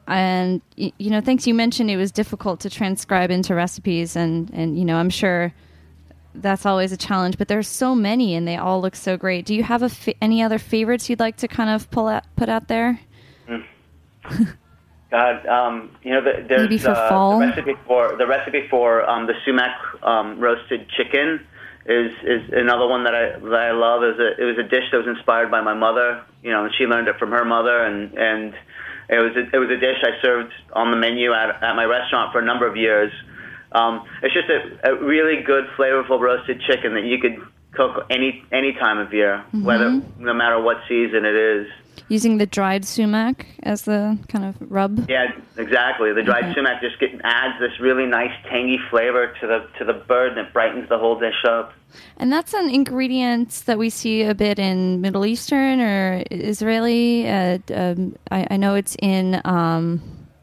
and 0.06 0.60
y- 0.76 0.92
you 0.98 1.10
know, 1.10 1.20
thanks. 1.20 1.46
You 1.46 1.54
mentioned 1.54 1.90
it 1.90 1.96
was 1.96 2.12
difficult 2.12 2.60
to 2.60 2.70
transcribe 2.70 3.30
into 3.30 3.54
recipes, 3.54 4.14
and 4.16 4.50
and 4.52 4.78
you 4.78 4.84
know, 4.84 4.96
I'm 4.96 5.10
sure 5.10 5.52
that's 6.34 6.64
always 6.66 6.92
a 6.92 6.96
challenge. 6.96 7.38
But 7.38 7.48
there's 7.48 7.68
so 7.68 7.94
many, 7.94 8.34
and 8.34 8.46
they 8.46 8.56
all 8.56 8.80
look 8.80 8.94
so 8.94 9.16
great. 9.16 9.46
Do 9.46 9.54
you 9.54 9.62
have 9.64 9.82
a 9.82 9.88
fa- 9.88 10.14
any 10.22 10.42
other 10.42 10.58
favorites 10.58 11.08
you'd 11.10 11.20
like 11.20 11.36
to 11.38 11.48
kind 11.48 11.70
of 11.70 11.90
pull 11.90 12.06
out, 12.08 12.24
put 12.36 12.48
out 12.50 12.68
there? 12.68 13.00
God, 15.10 15.46
um, 15.46 15.90
you 16.02 16.12
know, 16.12 16.22
the, 16.22 16.44
there's 16.46 16.68
uh, 16.84 17.08
the 17.38 17.46
recipe 17.46 17.74
for 17.86 18.16
the 18.16 18.26
recipe 18.26 18.68
for 18.68 19.08
um, 19.08 19.26
the 19.26 19.34
sumac 19.44 19.78
um, 20.02 20.38
roasted 20.38 20.88
chicken 20.90 21.46
is 21.86 22.12
is 22.22 22.42
another 22.52 22.86
one 22.86 23.04
that 23.04 23.14
I 23.14 23.38
that 23.38 23.54
I 23.54 23.70
love. 23.72 24.04
Is 24.04 24.18
a, 24.18 24.40
it 24.40 24.44
was 24.44 24.58
a 24.58 24.68
dish 24.68 24.84
that 24.92 24.98
was 24.98 25.06
inspired 25.06 25.50
by 25.50 25.62
my 25.62 25.72
mother. 25.72 26.22
You 26.42 26.50
know, 26.50 26.64
and 26.64 26.74
she 26.76 26.84
learned 26.84 27.08
it 27.08 27.18
from 27.18 27.30
her 27.30 27.44
mother, 27.44 27.82
and 27.84 28.12
and 28.18 28.54
it 29.08 29.18
was 29.18 29.34
a, 29.36 29.56
it 29.56 29.58
was 29.58 29.70
a 29.70 29.78
dish 29.78 29.96
I 30.02 30.20
served 30.20 30.52
on 30.74 30.90
the 30.90 30.96
menu 30.98 31.32
at 31.32 31.62
at 31.62 31.74
my 31.74 31.84
restaurant 31.84 32.32
for 32.32 32.40
a 32.40 32.44
number 32.44 32.66
of 32.66 32.76
years. 32.76 33.10
Um, 33.72 34.06
it's 34.22 34.34
just 34.34 34.48
a, 34.48 34.92
a 34.92 35.04
really 35.04 35.42
good, 35.42 35.64
flavorful 35.76 36.20
roasted 36.20 36.60
chicken 36.62 36.94
that 36.94 37.04
you 37.04 37.18
could 37.18 37.36
cook 37.72 38.06
any 38.10 38.44
any 38.52 38.74
time 38.74 38.98
of 38.98 39.12
year, 39.14 39.44
whether 39.64 39.90
no 40.18 40.34
matter 40.34 40.60
what 40.60 40.78
season 40.86 41.24
it 41.24 41.34
is. 41.34 41.66
Using 42.08 42.38
the 42.38 42.46
dried 42.46 42.84
sumac 42.84 43.46
as 43.62 43.82
the 43.82 44.16
kind 44.28 44.44
of 44.44 44.56
rub. 44.70 45.08
Yeah, 45.08 45.32
exactly. 45.56 46.12
The 46.12 46.22
dried 46.22 46.44
Okay. 46.44 46.54
sumac 46.54 46.80
just 46.80 46.98
get, 47.00 47.10
adds 47.24 47.58
this 47.60 47.78
really 47.80 48.06
nice 48.06 48.32
tangy 48.48 48.78
flavor 48.90 49.34
to 49.40 49.46
the 49.46 49.66
to 49.78 49.84
the 49.84 49.92
bird, 49.94 50.36
and 50.36 50.46
it 50.46 50.52
brightens 50.52 50.88
the 50.88 50.98
whole 50.98 51.18
dish 51.18 51.44
up. 51.46 51.72
And 52.18 52.32
that's 52.32 52.52
an 52.54 52.68
ingredient 52.70 53.62
that 53.66 53.78
we 53.78 53.90
see 53.90 54.22
a 54.22 54.34
bit 54.34 54.58
in 54.58 55.00
Middle 55.00 55.24
Eastern 55.26 55.80
or 55.80 56.22
Israeli. 56.30 57.28
Uh, 57.28 57.58
um, 57.74 58.16
I, 58.30 58.46
I 58.50 58.56
know 58.56 58.74
it's 58.74 58.96
in 59.00 59.40
um, 59.44 60.02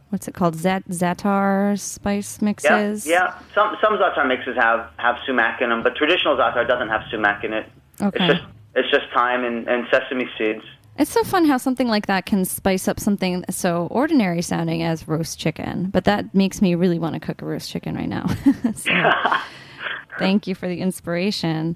what's 0.10 0.28
it 0.28 0.34
called? 0.34 0.56
Zat 0.56 0.84
zatar 0.90 1.80
spice 1.80 2.42
mixes. 2.42 3.06
yeah. 3.06 3.36
Some 3.54 3.76
some 3.82 3.98
za'atar 3.98 4.28
mixes 4.28 4.56
have 4.58 4.90
have 4.98 5.18
sumac 5.26 5.62
in 5.62 5.70
them, 5.70 5.84
but 5.84 5.96
traditional 5.96 6.36
zatar 6.38 6.68
doesn't 6.68 6.90
have 6.90 7.02
sumac 7.12 7.44
in 7.44 7.54
it. 7.54 7.66
Okay. 8.02 8.26
It's 8.26 8.34
just 8.34 8.44
it's 8.76 8.92
just 8.92 9.06
thyme 9.14 9.44
and, 9.46 9.68
and 9.68 9.88
sesame 9.92 10.28
seeds. 10.38 10.64
It's 10.98 11.12
so 11.12 11.24
fun 11.24 11.46
how 11.46 11.58
something 11.58 11.88
like 11.90 12.06
that 12.08 12.26
can 12.26 12.46
spice 12.46 12.88
up 12.88 13.00
something 13.00 13.44
so 13.50 13.88
ordinary 13.92 14.42
sounding 14.42 14.82
as 14.82 15.08
roast 15.08 15.38
chicken. 15.38 15.90
But 15.92 16.06
that 16.06 16.34
makes 16.34 16.62
me 16.62 16.74
really 16.76 17.00
want 17.00 17.16
to 17.16 17.20
cook 17.20 17.42
a 17.42 17.46
roast 17.46 17.70
chicken 17.70 17.96
right 17.96 18.10
now. 18.10 18.28
So, 18.76 18.92
thank 20.20 20.48
you 20.48 20.56
for 20.56 20.68
the 20.68 20.80
inspiration. 20.80 21.76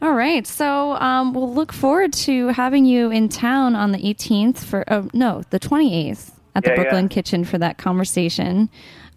All 0.00 0.12
right, 0.12 0.46
so 0.46 0.92
um, 0.92 1.32
we'll 1.32 1.52
look 1.52 1.72
forward 1.72 2.12
to 2.14 2.48
having 2.48 2.84
you 2.84 3.10
in 3.10 3.28
town 3.28 3.74
on 3.74 3.92
the 3.92 3.98
18th 3.98 4.58
for 4.58 4.84
oh 4.88 5.08
no, 5.12 5.42
the 5.50 5.58
28th 5.58 6.30
at 6.54 6.62
the 6.62 6.70
Yeah, 6.70 6.74
yeah. 6.76 6.82
Brooklyn 6.82 7.08
Kitchen 7.08 7.44
for 7.44 7.58
that 7.58 7.78
conversation. 7.78 8.68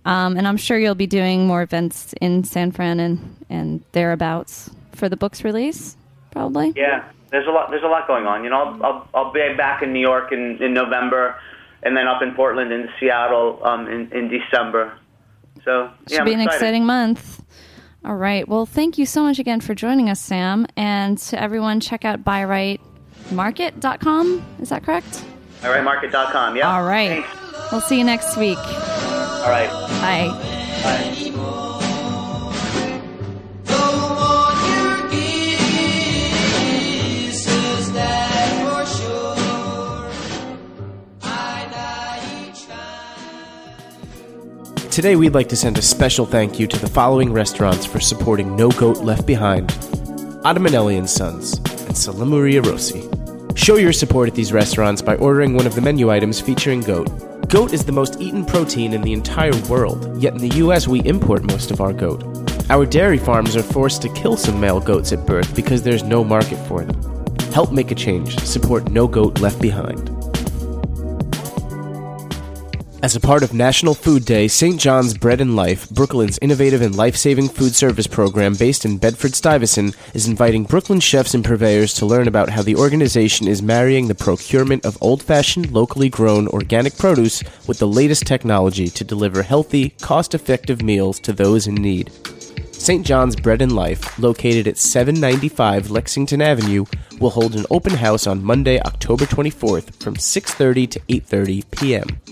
Um, 0.06 0.36
and 0.38 0.48
I'm 0.48 0.58
sure 0.58 0.80
you'll 0.80 0.96
be 0.96 1.06
doing 1.08 1.46
more 1.46 1.62
events 1.62 2.14
in 2.22 2.44
San 2.44 2.72
Fran 2.72 3.00
and, 3.00 3.36
and 3.50 3.84
thereabouts 3.92 4.72
for 4.94 5.08
the 5.10 5.16
book's 5.18 5.44
release, 5.44 5.96
probably. 6.32 6.74
Yeah, 6.76 7.04
there's 7.30 7.48
a 7.48 7.52
lot 7.52 7.70
there's 7.70 7.84
a 7.84 7.88
lot 7.88 8.08
going 8.08 8.26
on. 8.26 8.44
You 8.44 8.50
know, 8.50 8.62
I'll 8.62 8.84
I'll, 8.84 9.08
I'll 9.14 9.32
be 9.34 9.54
back 9.56 9.84
in 9.84 9.94
New 9.94 10.00
York 10.02 10.32
in, 10.32 10.58
in 10.62 10.74
November, 10.74 11.36
and 11.84 11.96
then 11.96 12.08
up 12.08 12.22
in 12.22 12.34
Portland 12.34 12.72
and 12.72 12.90
Seattle 13.00 13.60
um, 13.64 13.88
in 13.88 14.12
in 14.12 14.28
December. 14.30 14.94
So 15.64 15.84
yeah, 15.84 15.92
Should 16.10 16.20
I'm 16.20 16.26
be 16.26 16.34
an 16.34 16.40
excited. 16.42 16.58
exciting 16.62 16.86
month. 16.86 17.44
All 18.04 18.16
right. 18.16 18.48
Well, 18.48 18.66
thank 18.66 18.98
you 18.98 19.06
so 19.06 19.22
much 19.22 19.38
again 19.38 19.62
for 19.62 19.76
joining 19.76 20.10
us, 20.10 20.20
Sam. 20.20 20.66
And 20.76 21.20
to 21.20 21.40
everyone, 21.40 21.80
check 21.80 22.04
out 22.04 22.24
biritemarket.com. 22.24 24.44
Is 24.60 24.70
that 24.70 24.84
correct? 24.84 25.24
All 25.64 25.70
right, 25.70 25.84
market.com. 25.84 26.56
Yeah. 26.56 26.76
All 26.76 26.84
right. 26.84 27.24
Thanks. 27.24 27.72
We'll 27.72 27.82
see 27.82 28.00
you 28.00 28.04
next 28.04 28.38
week. 28.38 28.58
All 28.58 29.50
right. 29.50 29.70
Bye. 30.02 30.58
Today, 44.92 45.16
we'd 45.16 45.34
like 45.34 45.48
to 45.48 45.56
send 45.56 45.78
a 45.78 45.82
special 45.82 46.26
thank 46.26 46.60
you 46.60 46.68
to 46.68 46.78
the 46.78 46.90
following 46.90 47.32
restaurants 47.32 47.86
for 47.86 48.02
supporting 48.02 48.58
No 48.58 48.70
Goat 48.72 48.98
Left 48.98 49.26
Behind 49.26 49.70
Adamanelli 50.44 50.98
and 50.98 51.10
Sons 51.10 51.54
and 51.60 51.96
Salumeria 51.96 52.62
Rosi. 52.62 53.08
Show 53.58 53.78
your 53.78 53.94
support 53.94 54.28
at 54.28 54.36
these 54.36 54.52
restaurants 54.52 55.02
by 55.02 55.16
ordering 55.16 55.54
one 55.56 55.66
of 55.66 55.76
the 55.76 55.82
menu 55.82 56.12
items 56.12 56.42
featuring 56.42 56.82
goat. 56.82 57.08
Goat 57.48 57.72
is 57.72 57.86
the 57.86 57.94
most 57.94 58.20
eaten 58.20 58.46
protein 58.46 58.92
in 58.92 59.02
the 59.02 59.14
entire 59.14 59.56
world, 59.70 60.22
yet 60.22 60.34
in 60.34 60.40
the 60.40 60.58
US, 60.58 60.90
we 60.90 61.00
import 61.06 61.44
most 61.44 61.72
of 61.72 61.80
our 61.80 61.94
goat. 61.94 62.26
Our 62.70 62.86
dairy 62.86 63.18
farms 63.18 63.56
are 63.56 63.64
forced 63.64 64.02
to 64.02 64.10
kill 64.10 64.36
some 64.36 64.60
male 64.60 64.82
goats 64.82 65.14
at 65.14 65.26
birth 65.26 65.56
because 65.56 65.84
there's 65.84 66.04
no 66.04 66.22
market 66.22 66.58
for 66.68 66.84
them. 66.84 67.02
Help 67.54 67.72
make 67.72 67.92
a 67.92 67.96
change. 67.96 68.38
Support 68.40 68.92
No 68.92 69.08
Goat 69.08 69.40
Left 69.40 69.62
Behind. 69.62 70.21
As 73.04 73.16
a 73.16 73.20
part 73.20 73.42
of 73.42 73.52
National 73.52 73.96
Food 73.96 74.26
Day, 74.26 74.48
St. 74.48 74.80
John's 74.80 75.18
Bread 75.18 75.42
and 75.42 75.56
Life, 75.56 75.90
Brooklyn's 75.90 76.38
innovative 76.40 76.84
and 76.84 76.96
life 76.96 77.16
saving 77.16 77.50
food 77.50 77.74
service 77.74 78.06
program 78.06 78.54
based 78.54 78.86
in 78.86 79.00
Bedford 79.00 79.34
Stuyvesant, 79.34 79.96
is 80.14 80.28
inviting 80.28 80.66
Brooklyn 80.66 81.00
chefs 81.00 81.34
and 81.34 81.44
purveyors 81.44 81.96
to 81.96 82.06
learn 82.06 82.28
about 82.28 82.50
how 82.50 82.62
the 82.62 82.76
organization 82.76 83.48
is 83.48 83.64
marrying 83.64 84.08
the 84.08 84.14
procurement 84.14 84.86
of 84.86 85.00
old 85.02 85.24
fashioned, 85.24 85.72
locally 85.72 86.10
grown 86.10 86.48
organic 86.50 86.96
produce 86.96 87.44
with 87.68 87.80
the 87.80 87.88
latest 87.88 88.28
technology 88.28 88.88
to 88.90 89.04
deliver 89.04 89.42
healthy, 89.42 89.90
cost 90.02 90.36
effective 90.36 90.84
meals 90.84 91.20
to 91.22 91.34
those 91.34 91.66
in 91.66 91.74
need. 91.74 92.12
St. 92.72 93.04
John's 93.04 93.36
Bread 93.36 93.64
and 93.64 93.72
Life, 93.72 94.20
located 94.20 94.68
at 94.68 94.78
795 94.78 95.90
Lexington 95.90 96.40
Avenue, 96.40 96.86
will 97.20 97.32
hold 97.32 97.56
an 97.56 97.66
open 97.72 97.94
house 97.96 98.28
on 98.28 98.44
Monday, 98.44 98.80
October 98.82 99.26
24th 99.26 100.00
from 100.04 100.16
6:30 100.18 100.88
to 100.92 101.00
8:30 101.10 101.64
p.m. 101.72 102.31